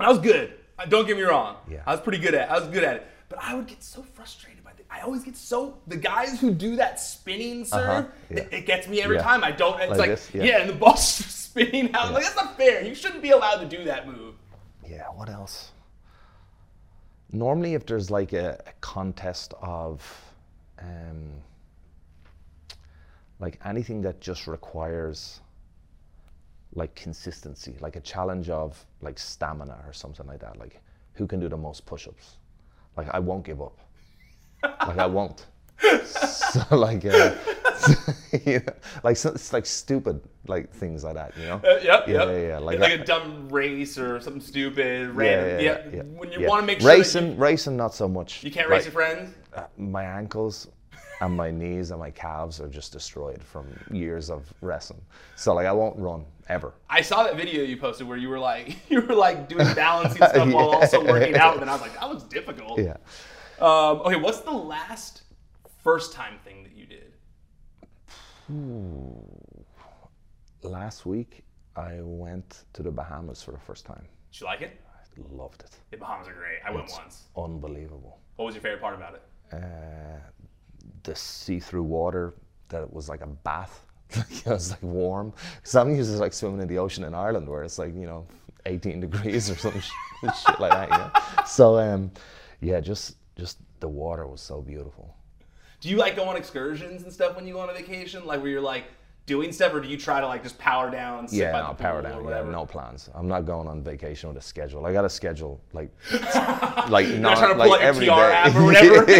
And 0.00 0.06
I 0.06 0.10
was 0.10 0.18
good. 0.18 0.54
Uh, 0.78 0.86
Don't 0.86 1.06
get 1.06 1.16
me 1.16 1.22
wrong. 1.22 1.56
Yeah. 1.70 1.82
I 1.86 1.92
was 1.92 2.00
pretty 2.00 2.18
good 2.18 2.34
at. 2.34 2.48
it. 2.48 2.52
I 2.52 2.58
was 2.58 2.68
good 2.68 2.84
at 2.84 2.96
it. 2.96 3.06
But 3.28 3.38
I 3.42 3.54
would 3.54 3.66
get 3.66 3.82
so 3.82 4.02
frustrated 4.02 4.64
by 4.64 4.72
the. 4.76 4.82
I 4.90 5.00
always 5.02 5.22
get 5.22 5.36
so 5.36 5.78
the 5.86 5.96
guys 5.96 6.40
who 6.40 6.52
do 6.52 6.76
that 6.76 6.98
spinning 6.98 7.64
serve. 7.64 7.88
Uh-huh, 7.88 8.04
yeah. 8.30 8.38
It, 8.40 8.48
it 8.52 8.66
gets 8.66 8.88
me 8.88 9.02
every 9.02 9.16
Yeah. 9.16 9.22
time. 9.22 9.44
I 9.44 9.52
don't. 9.52 9.78
It's 9.80 9.90
Like 9.90 9.98
like, 10.00 10.08
this, 10.10 10.30
yeah. 10.34 10.42
yeah. 10.42 10.58
and 10.60 10.70
the 10.70 10.74
ball's 10.74 11.06
spinning 11.06 11.94
out. 11.94 12.12
Like 12.12 12.24
that's 12.24 12.34
not 12.36 12.56
fair. 12.56 12.82
You 12.82 12.94
shouldn't 12.94 13.22
be 13.22 13.30
allowed 13.30 13.58
to 13.60 13.66
do 13.66 13.84
that 13.84 14.08
move. 14.08 14.34
Yeah, 14.88 15.04
what 15.14 15.28
else? 15.28 15.70
Normally, 17.30 17.74
if 17.74 17.86
there's 17.86 18.10
like 18.10 18.32
a, 18.32 18.60
a 18.66 18.72
contest 18.80 19.54
of 19.62 20.02
um, 20.80 21.30
like 23.38 23.60
anything 23.64 24.02
that 24.02 24.20
just 24.20 24.46
requires 24.46 25.40
like 26.74 26.94
consistency, 26.94 27.74
like 27.80 27.96
a 27.96 28.00
challenge 28.00 28.48
of 28.50 28.84
like 29.02 29.18
stamina 29.18 29.78
or 29.86 29.92
something 29.92 30.26
like 30.26 30.40
that, 30.40 30.58
like 30.58 30.80
who 31.14 31.26
can 31.26 31.40
do 31.40 31.48
the 31.48 31.56
most 31.56 31.84
push 31.86 32.06
ups? 32.08 32.36
Like, 32.96 33.08
I 33.12 33.18
won't 33.18 33.44
give 33.44 33.60
up. 33.62 33.78
like, 34.62 34.98
I 34.98 35.06
won't. 35.06 35.46
so, 36.04 36.76
like, 36.76 37.04
uh, 37.04 37.34
you 38.44 38.58
know, 38.60 38.72
like 39.02 39.16
so, 39.16 39.30
it's 39.30 39.52
like 39.52 39.64
stupid 39.64 40.20
like 40.46 40.70
things 40.72 41.04
like 41.04 41.14
that. 41.14 41.32
You 41.38 41.46
know. 41.46 41.60
Uh, 41.64 41.78
yep, 41.82 42.06
yeah, 42.08 42.14
yep. 42.14 42.28
yeah, 42.28 42.46
yeah. 42.48 42.58
Like, 42.58 42.78
Like, 42.78 43.00
a 43.00 43.04
dumb 43.04 43.48
race 43.48 43.96
or 43.98 44.20
something 44.20 44.42
stupid, 44.42 45.10
random. 45.10 45.64
Yeah, 45.64 45.78
Yeah. 45.92 46.02
when 46.02 46.30
you 46.32 46.40
yeah. 46.40 46.48
want 46.48 46.62
to 46.62 46.66
make 46.66 46.80
sure 46.80 46.90
racing, 46.90 47.36
racing, 47.38 47.76
not 47.76 47.94
so 47.94 48.08
much. 48.08 48.42
you, 48.44 48.50
can't 48.50 48.68
Like, 48.68 48.78
race 48.78 48.84
your 48.86 48.92
friends. 48.92 49.34
uh, 49.54 49.64
my 49.78 50.04
ankles 50.04 50.68
and 51.20 51.36
my 51.36 51.50
knees 51.50 51.90
and 51.90 52.00
my 52.00 52.10
calves 52.10 52.60
are 52.60 52.68
just 52.68 52.92
destroyed 52.92 53.42
from 53.42 53.66
years 53.90 54.30
of 54.30 54.52
wrestling. 54.62 55.02
So 55.36 55.54
like 55.54 55.66
I 55.66 55.72
won't 55.72 55.98
run 55.98 56.24
ever. 56.50 56.74
I 56.88 57.00
saw 57.00 57.22
that 57.24 57.36
video 57.36 57.62
you 57.62 57.76
posted 57.76 58.06
where 58.06 58.18
you 58.18 58.28
were 58.28 58.38
like 58.38 58.76
you 58.90 59.00
were 59.00 59.14
like 59.14 59.48
doing 59.48 59.72
balancing 59.74 60.18
stuff 60.18 60.52
while 60.52 60.70
also 60.76 61.04
working 61.04 61.36
out, 61.36 61.60
and 61.60 61.70
I 61.70 61.72
was 61.72 61.82
like, 61.82 61.98
that 61.98 62.08
looks 62.08 62.24
difficult. 62.24 62.78
Yeah. 62.78 62.96
Um, 63.60 64.00
okay, 64.02 64.16
what's 64.16 64.40
the 64.40 64.50
last 64.50 65.22
first 65.82 66.12
time 66.12 66.38
thing 66.44 66.62
that 66.64 66.76
you 66.76 66.86
did? 66.86 67.12
Last 70.62 71.06
week 71.06 71.44
I 71.76 71.98
went 72.00 72.64
to 72.72 72.82
the 72.82 72.90
Bahamas 72.90 73.42
for 73.42 73.52
the 73.52 73.58
first 73.58 73.86
time. 73.86 74.04
Did 74.32 74.40
you 74.40 74.46
like 74.46 74.62
it? 74.62 74.80
I 75.16 75.34
loved 75.34 75.62
it. 75.62 75.70
The 75.90 75.96
Bahamas 75.96 76.28
are 76.28 76.32
great. 76.34 76.58
I 76.66 76.70
went 76.70 76.90
once. 76.90 77.28
Unbelievable. 77.36 78.18
What 78.36 78.46
was 78.46 78.54
your 78.54 78.62
favorite 78.62 78.80
part 78.80 78.94
about 78.94 79.14
it? 79.14 79.22
Uh, 79.52 80.18
the 81.02 81.14
see-through 81.14 81.82
water 81.82 82.34
that 82.68 82.82
it 82.82 82.92
was 82.92 83.08
like 83.08 83.20
a 83.20 83.26
bath. 83.26 83.86
it 84.30 84.46
was 84.46 84.70
like 84.70 84.82
warm. 84.82 85.32
Because 85.56 85.76
I'm 85.76 85.94
used 85.94 86.10
to 86.12 86.18
like 86.18 86.32
swimming 86.32 86.60
in 86.60 86.68
the 86.68 86.78
ocean 86.78 87.04
in 87.04 87.14
Ireland 87.14 87.48
where 87.48 87.62
it's 87.62 87.78
like 87.78 87.94
you 87.94 88.06
know 88.06 88.26
18 88.66 89.00
degrees 89.00 89.50
or 89.50 89.56
something 89.56 89.80
shit 90.22 90.60
like 90.60 90.70
that. 90.72 90.90
You 90.90 90.98
know? 90.98 91.10
So 91.46 91.78
um, 91.78 92.10
yeah, 92.60 92.80
just 92.80 93.16
just 93.36 93.58
the 93.80 93.88
water 93.88 94.26
was 94.26 94.40
so 94.40 94.60
beautiful. 94.60 95.14
Do 95.80 95.88
you 95.88 95.96
like 95.96 96.14
go 96.16 96.24
on 96.24 96.36
excursions 96.36 97.02
and 97.02 97.12
stuff 97.12 97.36
when 97.36 97.46
you 97.46 97.54
go 97.54 97.60
on 97.60 97.70
a 97.70 97.72
vacation? 97.72 98.26
Like 98.26 98.42
where 98.42 98.50
you're 98.50 98.60
like 98.60 98.84
doing 99.26 99.52
stuff, 99.52 99.72
or 99.72 99.80
do 99.80 99.88
you 99.88 99.96
try 99.96 100.20
to 100.20 100.26
like 100.26 100.42
just 100.42 100.58
power 100.58 100.90
down? 100.90 101.26
Yeah, 101.30 101.52
no, 101.52 101.72
power 101.74 102.02
down. 102.02 102.24
Yeah, 102.26 102.42
no 102.42 102.66
plans. 102.66 103.08
I'm 103.14 103.28
not 103.28 103.46
going 103.46 103.66
on 103.68 103.82
vacation 103.82 104.28
with 104.28 104.36
a 104.36 104.42
schedule. 104.42 104.84
I 104.84 104.92
got 104.92 105.04
a 105.04 105.10
schedule 105.10 105.60
like 105.72 105.90
like 106.88 107.08
not 107.08 107.40
not 107.40 107.56
like 107.56 107.80
your 107.80 107.94
TR 107.94 108.00
day. 108.00 108.52
or 108.54 108.64
whatever. 108.64 109.10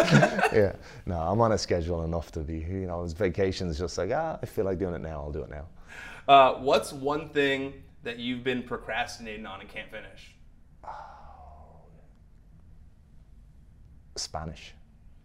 yeah. 0.00 0.39
No, 1.06 1.18
I'm 1.18 1.40
on 1.40 1.52
a 1.52 1.58
schedule 1.58 2.04
enough 2.04 2.30
to 2.32 2.40
be. 2.40 2.58
You 2.58 2.86
know, 2.86 3.02
it's 3.04 3.12
vacation's 3.12 3.78
just 3.78 3.98
like 3.98 4.10
ah, 4.12 4.38
I 4.42 4.46
feel 4.46 4.64
like 4.64 4.78
doing 4.78 4.94
it 4.94 5.00
now. 5.00 5.22
I'll 5.22 5.32
do 5.32 5.42
it 5.42 5.50
now. 5.50 5.66
Uh, 6.28 6.54
what's 6.54 6.92
one 6.92 7.28
thing 7.30 7.74
that 8.02 8.18
you've 8.18 8.44
been 8.44 8.62
procrastinating 8.62 9.46
on 9.46 9.60
and 9.60 9.68
can't 9.68 9.90
finish? 9.90 10.34
Spanish. 14.16 14.74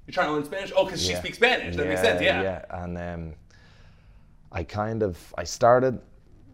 You're 0.07 0.13
trying 0.13 0.27
to 0.27 0.33
learn 0.33 0.45
Spanish? 0.45 0.71
Oh, 0.75 0.85
because 0.85 1.05
she 1.05 1.15
speaks 1.15 1.37
Spanish. 1.37 1.75
That 1.75 1.87
makes 1.87 2.01
sense. 2.01 2.21
Yeah. 2.21 2.41
Yeah, 2.41 2.65
and 2.69 2.97
um, 2.97 3.33
I 4.51 4.63
kind 4.63 5.01
of 5.01 5.33
I 5.37 5.43
started 5.43 5.99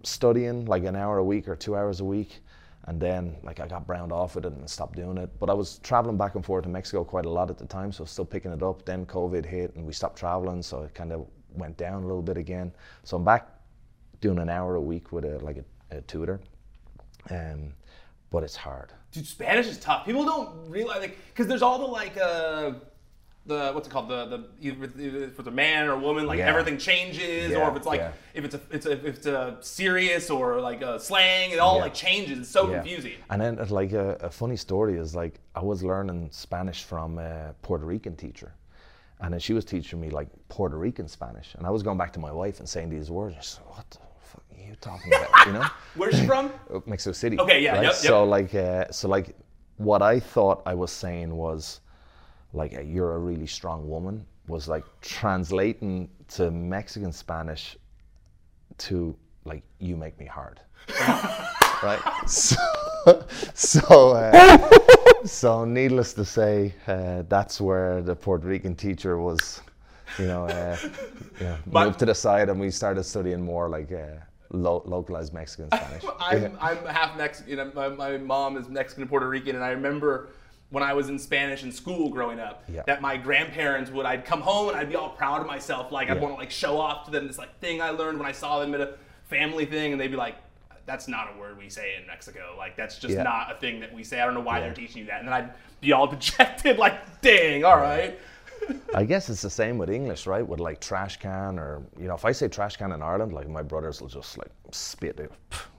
studying 0.03 0.65
like 0.65 0.83
an 0.85 0.95
hour 0.95 1.17
a 1.17 1.23
week 1.23 1.47
or 1.47 1.55
two 1.55 1.75
hours 1.75 1.99
a 1.99 2.05
week, 2.05 2.41
and 2.85 2.99
then 2.99 3.35
like 3.43 3.59
I 3.59 3.67
got 3.67 3.85
browned 3.85 4.11
off 4.11 4.37
it 4.37 4.45
and 4.45 4.69
stopped 4.69 4.95
doing 4.95 5.17
it. 5.17 5.29
But 5.39 5.49
I 5.49 5.53
was 5.53 5.79
traveling 5.79 6.17
back 6.17 6.35
and 6.35 6.45
forth 6.45 6.63
to 6.63 6.69
Mexico 6.69 7.03
quite 7.03 7.25
a 7.25 7.29
lot 7.29 7.49
at 7.49 7.57
the 7.57 7.65
time, 7.65 7.91
so 7.91 8.05
still 8.05 8.25
picking 8.25 8.51
it 8.51 8.63
up. 8.63 8.85
Then 8.85 9.05
COVID 9.05 9.45
hit 9.45 9.75
and 9.75 9.85
we 9.85 9.93
stopped 9.93 10.17
traveling, 10.17 10.61
so 10.61 10.83
it 10.83 10.93
kind 10.93 11.11
of 11.11 11.27
went 11.53 11.77
down 11.77 12.03
a 12.03 12.07
little 12.07 12.21
bit 12.21 12.37
again. 12.37 12.71
So 13.03 13.17
I'm 13.17 13.25
back 13.25 13.47
doing 14.19 14.39
an 14.39 14.49
hour 14.49 14.75
a 14.75 14.81
week 14.81 15.11
with 15.11 15.25
a 15.25 15.39
like 15.39 15.57
a, 15.57 15.97
a 15.97 16.01
tutor, 16.01 16.39
um, 17.29 17.73
but 18.29 18.43
it's 18.43 18.55
hard. 18.55 18.91
Dude, 19.11 19.27
Spanish 19.27 19.67
is 19.67 19.77
tough. 19.77 20.05
People 20.05 20.23
don't 20.23 20.69
realize 20.69 21.01
like 21.01 21.17
because 21.29 21.47
there's 21.47 21.61
all 21.61 21.79
the 21.79 21.85
like 21.85 22.17
uh 22.17 22.73
the 23.47 23.71
what's 23.73 23.87
it 23.87 23.91
called 23.91 24.07
the 24.07 24.25
the 24.27 24.43
if 24.61 25.39
it's 25.39 25.47
a 25.47 25.51
man 25.51 25.87
or 25.87 25.93
a 25.93 25.99
woman 25.99 26.27
like 26.27 26.37
Yeah. 26.37 26.47
everything 26.49 26.77
changes 26.77 27.51
or 27.55 27.69
if 27.71 27.75
it's 27.75 27.87
like 27.87 27.99
yeah. 27.99 28.11
if 28.35 28.45
it's 28.45 28.53
a 28.55 28.61
it's 28.69 28.85
a 28.85 28.91
if 28.91 29.05
it's 29.05 29.25
a 29.25 29.57
serious 29.61 30.29
or 30.29 30.61
like 30.61 30.81
a 30.83 30.99
slang 30.99 31.49
it 31.51 31.57
all 31.59 31.77
Yeah. 31.77 31.81
like 31.83 31.93
changes. 31.95 32.37
It's 32.39 32.49
so 32.49 32.69
Yeah. 32.69 32.75
confusing. 32.75 33.13
And 33.31 33.41
then, 33.41 33.57
uh, 33.59 33.65
like 33.69 33.93
a, 33.93 34.11
a 34.21 34.29
funny 34.29 34.55
story 34.57 34.97
is 34.99 35.15
like 35.15 35.39
I 35.55 35.63
was 35.63 35.81
learning 35.83 36.29
Spanish 36.31 36.83
from 36.83 37.17
a 37.17 37.55
Puerto 37.63 37.85
Rican 37.85 38.15
teacher, 38.15 38.53
and 39.21 39.33
then 39.33 39.39
she 39.39 39.53
was 39.53 39.65
teaching 39.65 39.99
me 39.99 40.09
like 40.11 40.27
Puerto 40.49 40.77
Rican 40.77 41.07
Spanish, 41.07 41.55
and 41.55 41.65
I 41.65 41.71
was 41.71 41.81
going 41.81 41.97
back 41.97 42.13
to 42.13 42.19
my 42.19 42.31
wife 42.31 42.59
and 42.59 42.69
saying 42.69 42.89
these 42.91 43.09
words. 43.09 43.59
"What 43.65 43.89
the 43.89 43.97
fuck 44.19 44.43
are 44.55 44.61
you 44.69 44.75
talking 44.81 45.11
about?" 45.15 45.47
You 45.47 45.53
know, 45.53 45.65
Where's 45.95 46.15
she 46.19 46.27
from? 46.27 46.51
Uh, 46.71 46.79
Mexico 46.85 47.13
City. 47.13 47.39
Okay, 47.39 47.59
yeah, 47.63 47.71
right? 47.73 47.83
yep, 47.83 47.93
yep. 47.93 47.95
So 47.95 48.23
like, 48.23 48.53
uh, 48.53 48.85
so 48.91 49.07
like, 49.07 49.35
what 49.77 50.03
I 50.03 50.19
thought 50.19 50.61
I 50.67 50.75
was 50.75 50.91
saying 50.91 51.35
was, 51.35 51.81
like, 52.53 52.71
"You're 52.85 53.15
a 53.15 53.19
really 53.19 53.47
strong 53.47 53.87
woman," 53.89 54.25
was 54.47 54.67
like 54.67 54.83
translating 55.01 56.09
to 56.29 56.51
Mexican 56.51 57.11
Spanish 57.11 57.77
to 58.79 59.15
like, 59.45 59.63
"You 59.79 59.95
make 59.97 60.17
me 60.19 60.25
hard." 60.25 60.59
right? 61.83 61.99
So, 62.27 62.55
so, 63.53 64.11
uh, 64.11 64.69
so 65.25 65.65
needless 65.65 66.13
to 66.13 66.25
say, 66.25 66.73
uh, 66.87 67.23
that's 67.27 67.59
where 67.61 68.01
the 68.01 68.15
Puerto 68.15 68.47
Rican 68.47 68.75
teacher 68.75 69.17
was, 69.17 69.61
you 70.19 70.25
know, 70.27 70.45
uh, 70.45 70.77
you 71.39 71.45
know 71.45 71.57
But- 71.67 71.85
moved 71.85 71.99
to 71.99 72.05
the 72.05 72.15
side, 72.15 72.49
and 72.49 72.59
we 72.59 72.71
started 72.71 73.03
studying 73.03 73.41
more 73.41 73.69
like 73.69 73.91
uh, 73.91 74.17
lo- 74.51 74.83
localized 74.85 75.33
Mexican 75.33 75.67
Spanish. 75.71 76.03
I'm, 76.19 76.57
I'm 76.59 76.85
half 76.85 77.17
Mexican. 77.17 77.71
My, 77.73 77.89
my 77.89 78.17
mom 78.17 78.57
is 78.57 78.69
Mexican 78.69 79.03
and 79.03 79.09
Puerto 79.09 79.27
Rican, 79.27 79.55
and 79.55 79.63
I 79.63 79.69
remember 79.69 80.29
when 80.71 80.83
I 80.83 80.93
was 80.93 81.09
in 81.09 81.19
Spanish 81.19 81.63
in 81.63 81.71
school 81.71 82.09
growing 82.09 82.39
up, 82.39 82.63
Yeah. 82.67 82.81
that 82.87 83.01
my 83.01 83.15
grandparents 83.17 83.91
would. 83.91 84.05
I'd 84.05 84.25
come 84.25 84.41
home 84.41 84.69
and 84.69 84.77
I'd 84.77 84.89
be 84.89 84.95
all 84.95 85.09
proud 85.09 85.41
of 85.41 85.47
myself, 85.47 85.91
like 85.91 86.09
I'd 86.09 86.19
want 86.19 86.33
to 86.33 86.39
like 86.39 86.49
show 86.51 86.79
off 86.79 87.05
to 87.05 87.11
them 87.11 87.27
this 87.27 87.37
like 87.37 87.59
thing 87.59 87.81
I 87.81 87.89
learned 87.91 88.17
when 88.17 88.27
I 88.27 88.31
saw 88.31 88.59
them 88.59 88.73
at 88.73 88.81
a 88.81 88.95
family 89.25 89.65
thing, 89.65 89.91
and 89.91 90.01
they'd 90.01 90.07
be 90.09 90.17
like. 90.17 90.35
That's 90.87 91.07
not 91.07 91.29
a 91.33 91.39
word 91.39 91.59
we 91.59 91.69
say 91.69 91.93
in 92.01 92.07
Mexico. 92.07 92.55
Like 92.57 92.75
that's 92.75 92.97
just 92.97 93.13
Yeah. 93.13 93.21
not 93.21 93.51
a 93.55 93.59
thing 93.59 93.79
that 93.81 93.93
we 93.93 94.03
say. 94.03 94.19
I 94.19 94.25
don't 94.25 94.33
know 94.33 94.41
why 94.41 94.59
they're 94.59 94.73
teaching 94.73 95.01
you 95.01 95.05
that. 95.05 95.19
And 95.19 95.27
then 95.27 95.33
I'd 95.33 95.53
be 95.79 95.93
all 95.93 96.07
dejected, 96.15 96.79
like, 96.79 97.21
dang, 97.21 97.63
all 97.63 97.77
right. 97.77 98.19
I 98.95 99.05
guess 99.05 99.29
it's 99.29 99.43
the 99.43 99.49
same 99.49 99.77
with 99.77 99.91
English, 99.91 100.25
right? 100.25 100.45
With 100.45 100.59
like 100.59 100.81
trash 100.81 101.17
can, 101.17 101.59
or 101.59 101.83
you 101.99 102.07
know, 102.07 102.15
if 102.15 102.25
I 102.25 102.31
say 102.31 102.47
trash 102.47 102.77
can 102.77 102.91
in 102.93 103.01
Ireland, 103.03 103.31
like 103.31 103.47
my 103.47 103.61
brothers 103.61 104.01
will 104.01 104.09
just 104.09 104.39
like 104.39 104.49
spit 104.71 105.19
it. 105.19 105.31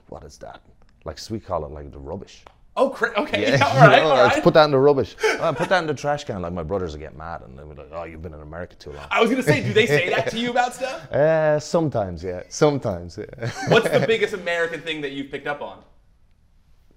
What 0.07 0.23
is 0.23 0.37
that? 0.37 0.61
Like 1.03 1.17
so 1.19 1.33
we 1.33 1.39
call 1.39 1.65
it 1.65 1.71
like 1.71 1.91
the 1.91 1.99
rubbish. 1.99 2.43
Oh, 2.75 2.89
cra- 2.89 3.13
okay, 3.21 3.41
yeah, 3.43 3.57
you 3.57 3.63
all 3.81 3.87
right, 3.87 4.01
know, 4.01 4.09
all 4.09 4.17
let's 4.23 4.39
put 4.39 4.53
that 4.55 4.65
in 4.65 4.71
the 4.71 4.79
rubbish. 4.79 5.15
Uh, 5.39 5.51
put 5.53 5.69
that 5.69 5.79
in 5.79 5.87
the 5.87 5.93
trash 5.93 6.23
can. 6.23 6.41
Like 6.41 6.53
my 6.53 6.63
brothers 6.63 6.93
will 6.93 6.99
get 6.99 7.15
mad 7.15 7.41
and 7.41 7.57
they'll 7.57 7.67
be 7.67 7.75
like, 7.75 7.89
"Oh, 7.91 8.03
you've 8.03 8.21
been 8.23 8.33
in 8.33 8.41
America 8.41 8.75
too 8.75 8.91
long." 8.91 9.05
I 9.11 9.21
was 9.21 9.29
gonna 9.29 9.43
say, 9.43 9.61
do 9.63 9.73
they 9.73 9.85
say 9.85 10.09
that 10.09 10.29
to 10.31 10.39
you 10.39 10.49
about 10.55 10.73
stuff? 10.73 11.11
Uh, 11.11 11.59
sometimes, 11.59 12.23
yeah. 12.23 12.41
Sometimes, 12.49 13.17
yeah. 13.17 13.51
What's 13.67 13.89
the 13.89 14.03
biggest 14.07 14.33
American 14.33 14.81
thing 14.81 15.01
that 15.01 15.11
you've 15.11 15.29
picked 15.29 15.45
up 15.47 15.61
on? 15.61 15.83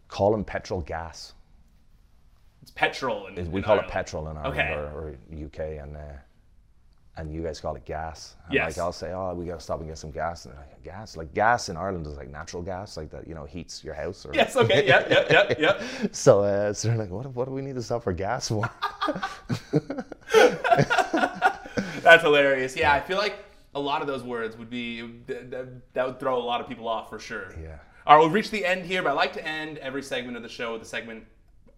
Calling 0.08 0.44
petrol 0.44 0.80
gas. 0.80 1.34
It's 2.62 2.70
petrol. 2.70 3.26
In, 3.26 3.50
We 3.52 3.58
in 3.58 3.64
call 3.64 3.78
it 3.78 3.86
petrol 3.88 4.28
in 4.28 4.36
Ireland 4.38 4.58
Okay. 4.58 4.72
or, 4.72 4.84
or 4.86 5.16
UK, 5.44 5.82
and 5.82 5.96
uh, 5.96 6.00
and 7.16 7.32
you 7.32 7.42
guys 7.42 7.60
call 7.60 7.74
it 7.76 7.84
gas. 7.84 8.36
And 8.46 8.54
Yes. 8.54 8.76
Like 8.76 8.84
I'll 8.84 8.92
say, 8.92 9.12
oh, 9.12 9.34
we 9.34 9.46
gotta 9.46 9.60
stop 9.60 9.80
and 9.80 9.88
get 9.88 9.98
some 9.98 10.10
gas. 10.10 10.44
And 10.44 10.54
they're 10.54 10.60
like, 10.60 10.82
gas? 10.84 11.16
Like 11.16 11.32
gas 11.34 11.68
in 11.68 11.76
Ireland 11.76 12.06
is 12.06 12.16
like 12.16 12.30
natural 12.30 12.62
gas, 12.62 12.96
like 12.96 13.10
that, 13.10 13.26
you 13.26 13.34
know, 13.34 13.44
heats 13.44 13.82
your 13.82 13.94
house. 13.94 14.24
Or, 14.26 14.32
Yes. 14.34 14.56
Okay. 14.56 14.86
Yep. 14.86 15.10
Yep. 15.10 15.30
Yep. 15.30 15.58
Yep. 15.58 15.82
So, 16.12 16.40
uh, 16.42 16.72
so 16.72 16.88
they're 16.88 16.96
like, 16.96 17.10
what, 17.10 17.26
what 17.34 17.46
do 17.46 17.52
we 17.52 17.62
need 17.62 17.74
to 17.74 17.82
stop 17.82 18.02
for 18.04 18.12
gas 18.12 18.48
for? 18.48 18.68
That's 22.02 22.22
hilarious. 22.22 22.76
Yeah, 22.76 22.92
I 22.92 23.00
feel 23.00 23.18
like 23.18 23.34
a 23.74 23.80
lot 23.80 24.00
of 24.00 24.06
those 24.06 24.22
words 24.22 24.56
would 24.56 24.70
be 24.70 25.02
that, 25.26 26.06
would 26.06 26.20
throw 26.20 26.38
a 26.38 26.42
lot 26.42 26.60
of 26.60 26.68
people 26.68 26.88
off 26.88 27.10
for 27.10 27.18
sure. 27.18 27.52
Yeah. 27.60 27.76
All 28.06 28.16
right, 28.16 28.22
we've 28.24 28.32
reached 28.32 28.52
the 28.52 28.64
end 28.64 28.86
here, 28.86 29.02
but 29.02 29.10
I 29.10 29.12
like 29.12 29.32
to 29.32 29.44
end 29.46 29.78
every 29.78 30.02
segment 30.02 30.36
of 30.36 30.42
the 30.42 30.48
show 30.48 30.74
with 30.74 30.82
a 30.82 30.84
segment, 30.84 31.24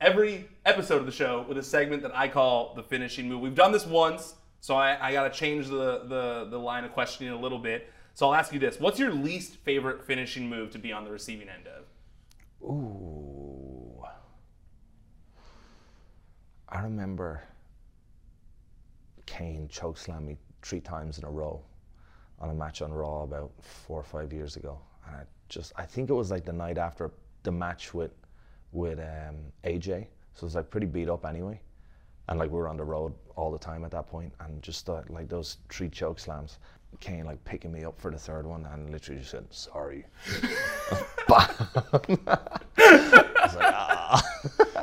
every 0.00 0.48
episode 0.66 0.98
of 1.00 1.06
the 1.06 1.12
show 1.12 1.44
with 1.48 1.56
a 1.56 1.62
segment 1.62 2.02
that 2.02 2.14
I 2.14 2.28
call 2.28 2.74
the 2.74 2.82
finishing 2.82 3.28
move. 3.28 3.40
We've 3.40 3.54
done 3.54 3.72
this 3.72 3.86
once, 3.86 4.34
so 4.60 4.76
I, 4.76 5.08
I 5.08 5.12
got 5.12 5.32
to 5.32 5.38
change 5.38 5.68
the, 5.68 6.04
the 6.08 6.48
the 6.50 6.58
line 6.58 6.84
of 6.84 6.92
questioning 6.92 7.32
a 7.32 7.38
little 7.38 7.58
bit. 7.58 7.90
So 8.14 8.26
I'll 8.26 8.34
ask 8.34 8.52
you 8.52 8.58
this: 8.58 8.80
What's 8.80 8.98
your 8.98 9.12
least 9.12 9.56
favorite 9.56 10.04
finishing 10.04 10.48
move 10.48 10.70
to 10.72 10.78
be 10.78 10.92
on 10.92 11.04
the 11.04 11.10
receiving 11.10 11.48
end 11.48 11.66
of? 11.66 11.84
Ooh. 12.62 14.04
I 16.70 16.80
remember 16.80 17.42
Kane 19.24 19.68
chokeslammed 19.72 20.26
me 20.26 20.36
three 20.62 20.80
times 20.80 21.18
in 21.18 21.24
a 21.24 21.30
row 21.30 21.62
on 22.40 22.50
a 22.50 22.54
match 22.54 22.82
on 22.82 22.92
Raw 22.92 23.22
about 23.22 23.50
four 23.60 23.98
or 23.98 24.04
five 24.04 24.32
years 24.32 24.56
ago. 24.56 24.78
And 25.06 25.16
I 25.16 25.22
just, 25.48 25.72
I 25.76 25.84
think 25.84 26.10
it 26.10 26.14
was 26.14 26.30
like 26.30 26.44
the 26.44 26.52
night 26.52 26.78
after 26.78 27.10
the 27.42 27.52
match 27.52 27.94
with, 27.94 28.12
with 28.72 28.98
um, 28.98 29.36
AJ. 29.64 30.06
So 30.34 30.42
it 30.42 30.44
was 30.44 30.54
like 30.54 30.70
pretty 30.70 30.86
beat 30.86 31.08
up 31.08 31.24
anyway. 31.24 31.60
And 32.28 32.38
like 32.38 32.50
we 32.50 32.58
were 32.58 32.68
on 32.68 32.76
the 32.76 32.84
road 32.84 33.14
all 33.36 33.50
the 33.50 33.58
time 33.58 33.84
at 33.84 33.90
that 33.92 34.06
point, 34.06 34.32
and 34.40 34.62
just 34.62 34.84
thought 34.84 35.08
like 35.10 35.28
those 35.28 35.58
three 35.68 35.88
choke 35.88 36.18
slams, 36.18 36.58
Kane 37.00 37.24
like 37.24 37.42
picking 37.44 37.72
me 37.72 37.84
up 37.84 37.98
for 38.00 38.10
the 38.10 38.18
third 38.18 38.46
one, 38.46 38.66
and 38.72 38.90
literally 38.90 39.20
just 39.20 39.30
said 39.30 39.46
sorry. 39.50 40.04
Bam. 41.28 41.48
I 42.78 43.44
was 43.44 43.56
like, 43.56 43.74
ah. 43.74 44.22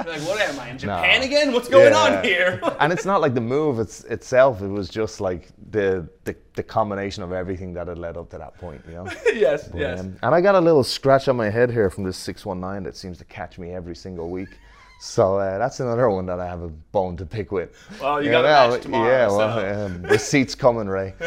Like, 0.06 0.22
what 0.22 0.40
am 0.40 0.60
I 0.60 0.70
in 0.70 0.78
Japan 0.78 1.24
again? 1.24 1.52
What's 1.52 1.68
going 1.68 1.92
Yeah. 1.94 2.18
on 2.18 2.24
here? 2.24 2.60
and 2.80 2.94
it's 2.94 3.06
not 3.06 3.22
like 3.22 3.34
the 3.34 3.42
move 3.42 3.80
it's, 3.80 4.04
itself. 4.06 4.62
It 4.62 4.68
was 4.68 4.90
just 4.90 5.20
like 5.22 5.50
the, 5.72 6.08
the 6.24 6.36
the 6.56 6.64
combination 6.64 7.24
of 7.24 7.32
everything 7.32 7.74
that 7.74 7.88
had 7.88 7.98
led 7.98 8.18
up 8.18 8.30
to 8.32 8.38
that 8.38 8.58
point. 8.58 8.82
You 8.88 8.96
know. 8.96 9.08
yes, 9.34 9.70
yes. 9.74 10.00
Um, 10.00 10.18
and 10.24 10.34
I 10.36 10.42
got 10.42 10.56
a 10.56 10.62
little 10.62 10.84
scratch 10.84 11.28
on 11.28 11.36
my 11.36 11.50
head 11.50 11.72
here 11.72 11.90
from 11.90 12.04
this 12.04 12.18
619 12.18 12.84
that 12.84 12.96
seems 12.96 13.18
to 13.20 13.26
catch 13.26 13.58
me 13.58 13.72
every 13.72 13.96
single 13.96 14.30
week. 14.30 14.58
So 15.00 15.38
uh, 15.38 15.58
that's 15.58 15.80
another 15.82 16.10
one 16.10 16.26
that 16.28 16.40
I 16.40 16.48
have 16.48 16.62
a 16.62 16.70
bone 16.70 17.16
to 17.18 17.26
pick 17.26 17.52
with. 17.52 17.76
Well, 18.02 18.22
you 18.22 18.32
Yeah, 18.32 18.42
got 18.42 18.46
a 18.70 18.72
match 18.72 18.82
tomorrow, 18.82 19.10
Yeah, 19.10 19.28
so. 19.28 19.38
well, 19.38 19.86
um, 19.86 20.02
the 20.02 20.18
seat's 20.18 20.56
coming, 20.56 20.88
Rey. 20.88 21.14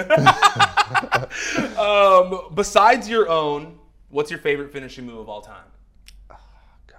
Um, 1.78 2.50
besides 2.54 3.08
your 3.08 3.28
own, 3.28 3.78
what's 4.08 4.30
your 4.30 4.40
favorite 4.40 4.72
finishing 4.72 5.04
move 5.06 5.18
of 5.18 5.28
all 5.28 5.40
time? 5.42 5.66
Oh, 6.30 6.36
God. 6.86 6.96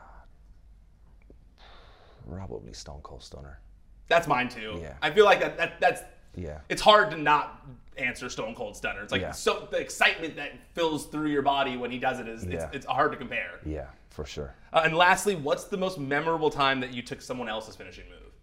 Probably 2.32 2.72
Stone 2.74 3.00
Cold 3.04 3.24
Stunner. 3.24 3.60
That's 4.08 4.28
mine 4.28 4.48
too. 4.50 4.80
Yeah. 4.82 4.94
I 5.02 5.10
feel 5.12 5.26
like 5.26 5.40
that, 5.42 5.58
that 5.58 5.80
that's 5.80 6.02
Yeah. 6.36 6.60
it's 6.70 6.82
hard 6.82 7.12
to 7.12 7.18
not 7.18 7.66
answer 7.98 8.30
Stone 8.30 8.56
Cold 8.56 8.76
Stunner. 8.78 9.02
It's 9.02 9.12
like 9.12 9.22
Yeah. 9.22 9.32
so 9.32 9.68
the 9.72 9.78
excitement 9.78 10.36
that 10.38 10.52
fills 10.74 11.06
through 11.08 11.30
your 11.30 11.42
body 11.42 11.76
when 11.78 11.92
he 11.92 11.98
does 12.00 12.20
it 12.20 12.28
is 12.28 12.46
Yeah. 12.46 12.54
it's, 12.66 12.76
it's 12.78 12.86
hard 12.86 13.12
to 13.12 13.18
compare. 13.18 13.60
Yeah, 13.66 13.88
for 14.20 14.26
sure. 14.26 14.54
Uh, 14.74 14.82
and 14.84 14.98
lastly, 14.98 15.36
what's 15.36 15.64
the 15.66 15.78
most 15.78 15.98
memorable 15.98 16.50
time 16.50 16.82
that 16.82 16.94
you 16.94 17.02
took 17.02 17.22
someone 17.22 17.48
else's 17.48 17.78
finishing 17.78 18.04
move? 18.10 18.34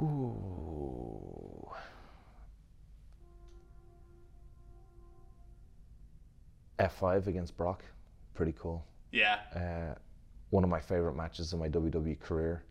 Ooh. 0.00 1.68
F5 6.78 7.26
against 7.26 7.58
Brock. 7.58 7.84
Pretty 8.34 8.54
cool. 8.58 8.86
Yeah. 9.12 9.38
uh, 9.54 9.94
one 10.50 10.64
of 10.64 10.70
my 10.70 10.80
favorite 10.80 11.14
matches 11.14 11.52
in 11.52 11.58
my 11.58 11.68
WWE 11.68 12.18
career, 12.20 12.64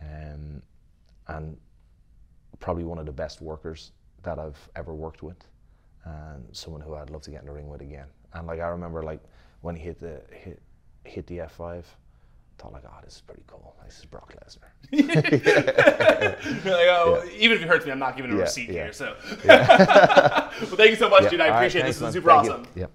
um, 0.00 0.62
and 1.26 1.56
probably 2.60 2.84
one 2.84 2.98
of 2.98 3.06
the 3.06 3.12
best 3.12 3.40
workers 3.40 3.90
that 4.22 4.38
I've 4.38 4.68
ever 4.76 4.94
worked 4.94 5.24
with, 5.24 5.48
and 6.04 6.44
someone 6.52 6.80
who 6.80 6.94
I'd 6.94 7.10
love 7.10 7.22
to 7.22 7.32
get 7.32 7.40
in 7.40 7.46
the 7.46 7.52
ring 7.52 7.68
with 7.68 7.80
again. 7.80 8.06
And 8.34 8.46
like 8.46 8.60
I 8.60 8.68
remember, 8.68 9.02
like 9.02 9.20
when 9.60 9.76
he 9.76 9.82
hit 9.82 9.98
the 9.98 10.20
hit 10.32 10.60
hit 11.04 11.26
the 11.26 11.38
F5, 11.38 11.84
thought 12.58 12.72
like, 12.72 12.84
oh, 12.86 12.90
this 13.04 13.14
is 13.16 13.20
pretty 13.22 13.42
cool. 13.46 13.74
This 13.84 13.98
is 13.98 14.04
Brock 14.04 14.34
Lesnar. 14.34 14.70
Like, 16.64 16.88
oh, 16.88 17.24
even 17.38 17.56
if 17.56 17.62
it 17.62 17.68
hurts 17.68 17.86
me, 17.86 17.92
I'm 17.92 17.98
not 17.98 18.16
giving 18.16 18.32
a 18.32 18.34
Yeah, 18.34 18.42
receipt 18.42 18.68
yeah. 18.68 18.84
here. 18.84 18.92
So, 18.92 19.16
well, 19.46 20.50
thank 20.76 20.90
you 20.90 20.96
so 20.96 21.08
much, 21.08 21.30
dude. 21.30 21.40
I 21.40 21.46
All 21.46 21.50
right, 21.52 21.56
appreciate 21.58 21.80
it. 21.82 21.84
thanks, 21.84 21.98
This 21.98 22.08
is 22.08 22.14
super 22.14 22.28
Thank 22.30 22.44
you. 22.46 22.52
awesome. 22.52 22.66
Yep. 22.74 22.90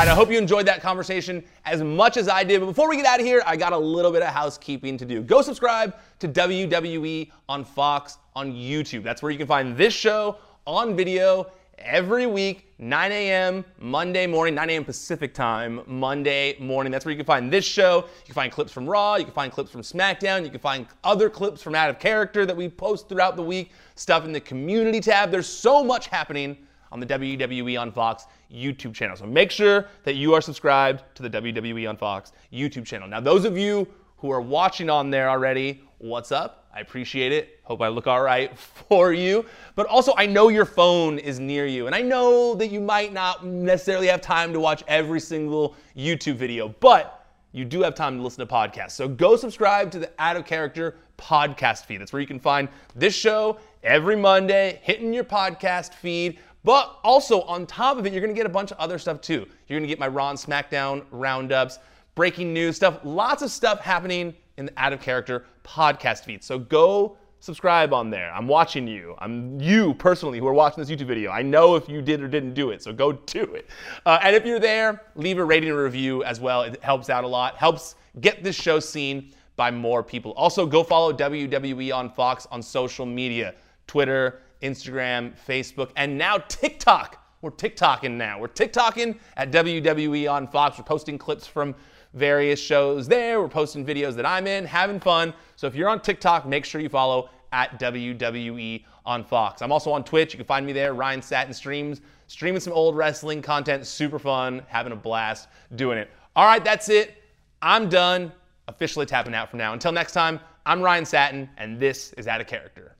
And 0.00 0.08
I 0.10 0.14
hope 0.14 0.30
you 0.30 0.38
enjoyed 0.38 0.66
that 0.66 0.80
conversation 0.80 1.44
as 1.64 1.82
much 1.82 2.16
as 2.16 2.28
I 2.28 2.42
did. 2.44 2.60
But 2.60 2.66
before 2.66 2.88
we 2.88 2.96
get 2.96 3.06
out 3.06 3.20
of 3.20 3.26
here, 3.26 3.42
I 3.46 3.56
got 3.56 3.72
a 3.72 3.78
little 3.78 4.10
bit 4.12 4.22
of 4.22 4.28
housekeeping 4.28 4.96
to 4.98 5.04
do. 5.04 5.22
Go 5.22 5.42
subscribe 5.42 5.96
to 6.20 6.28
WWE 6.28 7.30
on 7.48 7.64
Fox 7.64 8.18
on 8.34 8.52
YouTube. 8.52 9.02
That's 9.02 9.22
where 9.22 9.30
you 9.30 9.38
can 9.38 9.46
find 9.46 9.76
this 9.76 9.92
show 9.94 10.38
on 10.66 10.96
video 10.96 11.50
every 11.78 12.26
week, 12.26 12.72
9 12.78 13.12
a.m. 13.12 13.64
Monday 13.78 14.26
morning, 14.26 14.54
9 14.54 14.70
a.m. 14.70 14.84
Pacific 14.84 15.34
time, 15.34 15.80
Monday 15.86 16.56
morning. 16.60 16.90
That's 16.90 17.04
where 17.04 17.12
you 17.12 17.16
can 17.16 17.26
find 17.26 17.52
this 17.52 17.64
show. 17.64 18.04
You 18.20 18.24
can 18.26 18.34
find 18.34 18.52
clips 18.52 18.72
from 18.72 18.88
Raw, 18.88 19.16
you 19.16 19.24
can 19.24 19.34
find 19.34 19.52
clips 19.52 19.70
from 19.70 19.82
SmackDown, 19.82 20.44
you 20.44 20.50
can 20.50 20.60
find 20.60 20.86
other 21.04 21.30
clips 21.30 21.62
from 21.62 21.74
Out 21.74 21.90
of 21.90 21.98
Character 21.98 22.46
that 22.46 22.56
we 22.56 22.68
post 22.68 23.08
throughout 23.08 23.36
the 23.36 23.42
week, 23.42 23.72
stuff 23.94 24.24
in 24.24 24.32
the 24.32 24.40
community 24.40 25.00
tab. 25.00 25.30
There's 25.30 25.48
so 25.48 25.82
much 25.82 26.08
happening 26.08 26.56
on 26.90 27.00
the 27.00 27.06
WWE 27.06 27.80
on 27.80 27.92
Fox 27.92 28.26
YouTube 28.52 28.94
channel. 28.94 29.16
So 29.16 29.26
make 29.26 29.50
sure 29.50 29.86
that 30.04 30.14
you 30.14 30.34
are 30.34 30.40
subscribed 30.40 31.04
to 31.16 31.22
the 31.22 31.30
WWE 31.30 31.88
on 31.88 31.96
Fox 31.96 32.32
YouTube 32.52 32.86
channel. 32.86 33.08
Now, 33.08 33.20
those 33.20 33.44
of 33.44 33.58
you 33.58 33.86
who 34.16 34.30
are 34.30 34.40
watching 34.40 34.90
on 34.90 35.10
there 35.10 35.28
already, 35.28 35.82
what's 35.98 36.32
up? 36.32 36.57
I 36.78 36.80
appreciate 36.80 37.32
it. 37.32 37.58
Hope 37.64 37.82
I 37.82 37.88
look 37.88 38.06
all 38.06 38.22
right 38.22 38.56
for 38.88 39.12
you. 39.12 39.44
But 39.74 39.88
also, 39.88 40.12
I 40.16 40.26
know 40.26 40.48
your 40.48 40.64
phone 40.64 41.18
is 41.18 41.40
near 41.40 41.66
you, 41.66 41.88
and 41.88 41.94
I 41.94 42.02
know 42.02 42.54
that 42.54 42.68
you 42.68 42.80
might 42.80 43.12
not 43.12 43.44
necessarily 43.44 44.06
have 44.06 44.20
time 44.20 44.52
to 44.52 44.60
watch 44.60 44.84
every 44.86 45.18
single 45.18 45.74
YouTube 45.96 46.36
video, 46.36 46.68
but 46.78 47.26
you 47.50 47.64
do 47.64 47.82
have 47.82 47.96
time 47.96 48.16
to 48.16 48.22
listen 48.22 48.46
to 48.46 48.54
podcasts. 48.54 48.92
So 48.92 49.08
go 49.08 49.34
subscribe 49.34 49.90
to 49.90 49.98
the 49.98 50.12
Out 50.20 50.36
of 50.36 50.44
Character 50.44 50.94
podcast 51.18 51.84
feed. 51.84 52.00
That's 52.00 52.12
where 52.12 52.20
you 52.20 52.28
can 52.28 52.38
find 52.38 52.68
this 52.94 53.12
show 53.12 53.58
every 53.82 54.14
Monday, 54.14 54.78
hitting 54.84 55.12
your 55.12 55.24
podcast 55.24 55.94
feed. 55.94 56.38
But 56.62 57.00
also 57.02 57.40
on 57.42 57.66
top 57.66 57.98
of 57.98 58.06
it, 58.06 58.12
you're 58.12 58.22
gonna 58.22 58.34
get 58.34 58.46
a 58.46 58.50
bunch 58.50 58.70
of 58.70 58.78
other 58.78 59.00
stuff 59.00 59.20
too. 59.20 59.48
You're 59.66 59.80
gonna 59.80 59.88
get 59.88 59.98
my 59.98 60.06
and 60.06 60.38
SmackDown 60.38 61.04
roundups, 61.10 61.80
breaking 62.14 62.54
news 62.54 62.76
stuff, 62.76 63.00
lots 63.02 63.42
of 63.42 63.50
stuff 63.50 63.80
happening 63.80 64.32
in 64.58 64.66
the 64.66 64.72
Out 64.76 64.92
of 64.92 65.00
Character 65.00 65.46
podcast 65.64 66.24
feed. 66.24 66.44
So 66.44 66.58
go 66.58 67.16
subscribe 67.40 67.94
on 67.94 68.10
there. 68.10 68.32
I'm 68.32 68.48
watching 68.48 68.86
you. 68.86 69.14
I'm 69.18 69.58
you 69.60 69.94
personally 69.94 70.38
who 70.38 70.46
are 70.46 70.52
watching 70.52 70.84
this 70.84 70.90
YouTube 70.90 71.06
video. 71.06 71.30
I 71.30 71.42
know 71.42 71.76
if 71.76 71.88
you 71.88 72.02
did 72.02 72.20
or 72.20 72.28
didn't 72.28 72.54
do 72.54 72.70
it, 72.70 72.82
so 72.82 72.92
go 72.92 73.12
do 73.12 73.44
it. 73.54 73.66
Uh, 74.04 74.18
and 74.22 74.34
if 74.34 74.44
you're 74.44 74.58
there, 74.58 75.02
leave 75.14 75.38
a 75.38 75.44
rating 75.44 75.70
and 75.70 75.78
review 75.78 76.24
as 76.24 76.40
well. 76.40 76.62
It 76.62 76.82
helps 76.82 77.08
out 77.08 77.24
a 77.24 77.28
lot. 77.28 77.56
Helps 77.56 77.94
get 78.20 78.42
this 78.42 78.56
show 78.56 78.80
seen 78.80 79.32
by 79.56 79.70
more 79.70 80.02
people. 80.02 80.32
Also, 80.32 80.66
go 80.66 80.82
follow 80.82 81.12
WWE 81.12 81.94
on 81.94 82.10
Fox 82.10 82.46
on 82.50 82.60
social 82.60 83.06
media 83.06 83.54
Twitter, 83.86 84.40
Instagram, 84.62 85.32
Facebook, 85.48 85.90
and 85.96 86.18
now 86.18 86.38
TikTok. 86.48 87.24
We're 87.40 87.52
TikToking 87.52 88.12
now. 88.12 88.40
We're 88.40 88.48
TikToking 88.48 89.16
at 89.36 89.52
WWE 89.52 90.30
on 90.30 90.48
Fox. 90.48 90.76
We're 90.76 90.84
posting 90.84 91.18
clips 91.18 91.46
from 91.46 91.76
various 92.14 92.60
shows 92.60 93.06
there. 93.08 93.40
We're 93.40 93.48
posting 93.48 93.84
videos 93.84 94.14
that 94.16 94.26
I'm 94.26 94.46
in, 94.46 94.64
having 94.64 95.00
fun. 95.00 95.34
So 95.56 95.66
if 95.66 95.74
you're 95.74 95.88
on 95.88 96.00
TikTok, 96.00 96.46
make 96.46 96.64
sure 96.64 96.80
you 96.80 96.88
follow 96.88 97.30
at 97.52 97.78
WWE 97.80 98.84
on 99.06 99.24
Fox. 99.24 99.62
I'm 99.62 99.72
also 99.72 99.90
on 99.90 100.04
Twitch. 100.04 100.32
You 100.32 100.38
can 100.38 100.46
find 100.46 100.66
me 100.66 100.72
there, 100.72 100.94
Ryan 100.94 101.22
Satin 101.22 101.52
Streams, 101.52 102.00
streaming 102.26 102.60
some 102.60 102.72
old 102.72 102.96
wrestling 102.96 103.42
content. 103.42 103.86
Super 103.86 104.18
fun, 104.18 104.62
having 104.68 104.92
a 104.92 104.96
blast 104.96 105.48
doing 105.76 105.98
it. 105.98 106.10
All 106.36 106.46
right, 106.46 106.62
that's 106.62 106.88
it. 106.88 107.22
I'm 107.62 107.88
done. 107.88 108.32
Officially 108.68 109.06
tapping 109.06 109.34
out 109.34 109.50
for 109.50 109.56
now. 109.56 109.72
Until 109.72 109.92
next 109.92 110.12
time, 110.12 110.40
I'm 110.66 110.82
Ryan 110.82 111.06
Satin, 111.06 111.48
and 111.56 111.80
this 111.80 112.12
is 112.14 112.28
Out 112.28 112.42
of 112.42 112.46
Character. 112.46 112.97